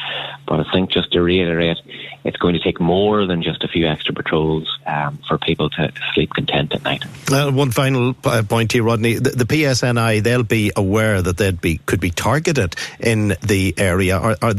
But 0.46 0.60
I 0.60 0.72
think 0.72 0.90
just 0.90 1.12
to 1.12 1.22
reiterate, 1.22 1.78
it's 2.24 2.36
going 2.36 2.54
to 2.54 2.60
take 2.60 2.80
more 2.80 3.26
than 3.26 3.42
just 3.42 3.64
a 3.64 3.68
few 3.68 3.86
extra 3.86 4.14
patrols 4.14 4.78
um, 4.86 5.18
for 5.28 5.38
people 5.38 5.70
to, 5.70 5.92
sleep 6.14 6.30
content 6.34 6.72
at 6.72 6.82
night. 6.82 7.04
Uh, 7.30 7.50
one 7.50 7.70
final 7.70 8.14
point 8.14 8.72
here, 8.72 8.82
Rodney. 8.82 9.14
The, 9.14 9.30
the, 9.30 9.44
PSNI 9.44 10.22
they'll 10.22 10.42
be 10.42 10.72
aware 10.76 11.20
that 11.20 11.36
they'd 11.36 11.60
be 11.60 11.78
could 11.78 12.00
be 12.00 12.10
targeted 12.10 12.74
in 13.00 13.34
the 13.42 13.74
area. 13.76 14.18
Are, 14.18 14.36
are 14.42 14.54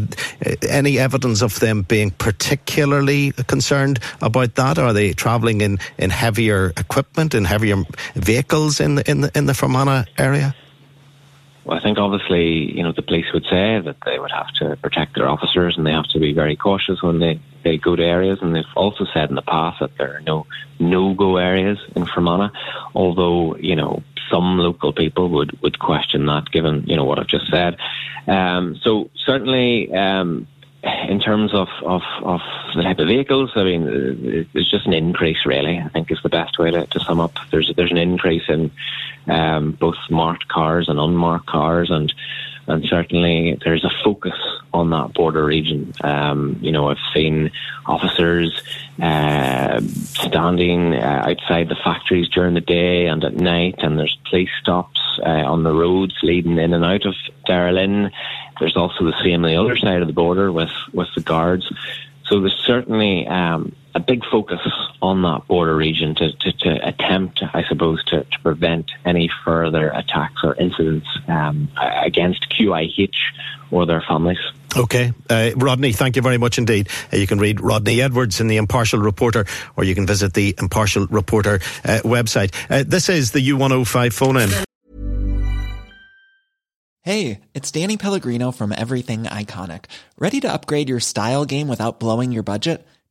any 0.68 1.00
evidence 1.00 1.42
of 1.42 1.60
them 1.60 1.82
being 1.82 2.12
particularly 2.12 3.32
concerned 3.48 4.00
about 4.22 4.56
that? 4.56 4.78
Are 4.78 4.94
they 4.94 5.14
travelling 5.14 5.62
in, 5.62 5.80
in 5.98 6.10
heavier 6.10 6.74
equipment, 6.78 7.34
in 7.34 7.46
heavier 7.46 7.84
vehicles 8.16 8.80
in 8.80 8.96
the, 8.96 9.10
in 9.10 9.22
the, 9.22 9.32
in 9.36 9.46
the 9.46 9.54
Fermanagh 9.54 10.06
area? 10.18 10.56
I 11.70 11.80
think 11.82 11.98
obviously, 11.98 12.76
you 12.76 12.84
know, 12.84 12.92
the 12.92 13.02
police 13.02 13.26
would 13.34 13.44
say 13.44 13.80
that 13.80 13.98
they 14.06 14.20
would 14.20 14.32
have 14.32 14.52
to 14.60 14.78
protect 14.78 15.16
their 15.16 15.28
officers 15.28 15.76
and 15.78 15.86
they 15.86 15.92
have 15.92 16.08
to 16.10 16.20
be 16.20 16.34
very 16.34 16.56
cautious 16.56 17.02
when 17.02 17.20
they, 17.20 17.40
they 17.64 17.78
go 17.78 17.96
to 17.96 18.04
areas. 18.04 18.40
And 18.42 18.56
they've 18.56 18.64
also 18.76 19.06
said 19.14 19.30
in 19.30 19.36
the 19.36 19.42
past 19.42 19.80
that 19.80 19.98
there 19.98 20.16
are 20.18 20.22
no 20.22 20.46
no-go 20.80 21.38
areas 21.38 21.80
in 21.96 22.06
Fermanagh, 22.06 22.52
although, 22.94 23.56
you 23.58 23.76
know, 23.76 24.04
some 24.32 24.58
local 24.58 24.94
people 24.94 25.30
would, 25.30 25.60
would 25.62 25.80
question 25.80 26.26
that 26.28 26.52
given, 26.52 26.84
you 26.86 26.96
know, 26.96 27.06
what 27.06 27.20
I've 27.20 27.28
just 27.28 27.50
said. 27.50 27.78
Um, 28.28 28.80
so 28.84 29.10
certainly, 29.26 29.92
um, 29.94 30.48
in 31.10 31.20
terms 31.20 31.54
of, 31.54 31.68
of, 31.84 32.02
of 32.24 32.42
the 32.76 32.84
type 32.84 33.00
of 33.00 33.08
vehicles, 33.08 33.52
I 33.56 33.64
mean, 33.64 34.48
there's 34.54 34.70
just 34.70 34.86
an 34.86 34.94
increase, 34.94 35.46
really. 35.46 35.80
I 35.80 35.90
think 35.90 36.12
is 36.12 36.20
the 36.24 36.30
best 36.30 36.58
way 36.60 36.72
to, 36.72 36.86
to 36.86 37.00
sum 37.00 37.20
up. 37.20 37.38
There's 37.52 37.72
there's 37.76 37.92
an 37.92 37.98
increase 37.98 38.48
in 38.48 38.72
um, 39.28 39.72
both 39.72 39.98
marked 40.10 40.48
cars 40.48 40.90
and 40.90 41.00
unmarked 41.00 41.48
cars, 41.48 41.90
and 41.90 42.14
and 42.68 42.86
certainly 42.86 43.58
there's 43.64 43.86
a 43.86 44.04
focus 44.04 44.36
on 44.74 44.90
that 44.90 45.14
border 45.14 45.46
region. 45.46 45.94
Um, 46.02 46.60
you 46.62 46.72
know, 46.72 46.90
I've 46.90 46.98
seen 47.14 47.52
officers 47.86 48.62
uh, 49.02 49.80
standing 49.82 50.94
uh, 50.94 51.24
outside 51.28 51.70
the 51.70 51.78
factories 51.84 52.28
during 52.30 52.54
the 52.54 52.62
day 52.62 53.08
and 53.08 53.24
at 53.24 53.36
night, 53.36 53.76
and 53.80 53.98
there's 53.98 54.18
police 54.30 54.50
stops 54.62 55.00
uh, 55.26 55.30
on 55.30 55.64
the 55.64 55.74
roads 55.74 56.16
leading 56.24 56.58
in 56.58 56.74
and 56.74 56.84
out 56.84 57.06
of 57.06 57.16
Darragh 57.48 58.12
There's 58.60 58.76
also 58.76 59.06
the 59.06 59.24
same 59.24 59.44
on 59.46 59.50
the 59.50 59.60
other 59.60 59.78
side 59.78 60.02
of 60.02 60.08
the 60.08 60.14
border 60.14 60.52
with 60.52 60.72
with 60.94 61.08
the 61.16 61.22
guards. 61.22 61.72
So 62.26 62.42
there's 62.42 62.64
certainly 62.66 63.26
um, 63.28 63.74
a 63.98 64.00
big 64.00 64.24
focus 64.32 64.60
on 65.02 65.24
that 65.24 65.48
border 65.48 65.76
region 65.76 66.14
to, 66.14 66.32
to, 66.32 66.52
to 66.52 66.88
attempt, 66.88 67.44
I 67.54 67.64
suppose, 67.68 68.04
to, 68.06 68.24
to, 68.24 68.40
prevent 68.44 68.92
any 69.06 69.28
further 69.44 69.90
attacks 69.90 70.42
or 70.44 70.54
incidents 70.56 71.08
um, 71.28 71.68
against 71.76 72.46
QIH 72.50 73.16
or 73.72 73.88
their 73.88 74.04
families. 74.08 74.38
Okay. 74.76 75.14
Uh, 75.28 75.50
Rodney, 75.56 75.94
thank 75.94 76.16
you 76.16 76.22
very 76.22 76.38
much 76.38 76.60
indeed. 76.60 76.90
Uh, 77.12 77.18
you 77.18 77.26
can 77.26 77.40
read 77.40 77.60
Rodney 77.60 78.00
Edwards 78.00 78.40
in 78.40 78.48
the 78.48 78.58
Impartial 78.58 79.00
Reporter 79.00 79.46
or 79.76 79.84
you 79.84 79.96
can 79.96 80.06
visit 80.06 80.36
the 80.36 80.54
Impartial 80.60 81.08
Reporter 81.08 81.56
uh, 81.84 82.02
website. 82.04 82.54
Uh, 82.70 82.84
this 82.86 83.10
is 83.10 83.32
the 83.32 83.50
U105 83.50 84.14
phone 84.14 84.38
in. 84.38 84.50
Hey, 87.02 87.40
it's 87.56 87.72
Danny 87.72 87.98
Pellegrino 87.98 88.52
from 88.52 88.72
Everything 88.72 89.24
Iconic. 89.24 89.86
Ready 90.20 90.40
to 90.42 90.54
upgrade 90.54 90.90
your 90.90 91.00
style 91.00 91.46
game 91.46 91.68
without 91.68 92.00
blowing 92.00 92.32
your 92.32 92.44
budget? 92.44 92.86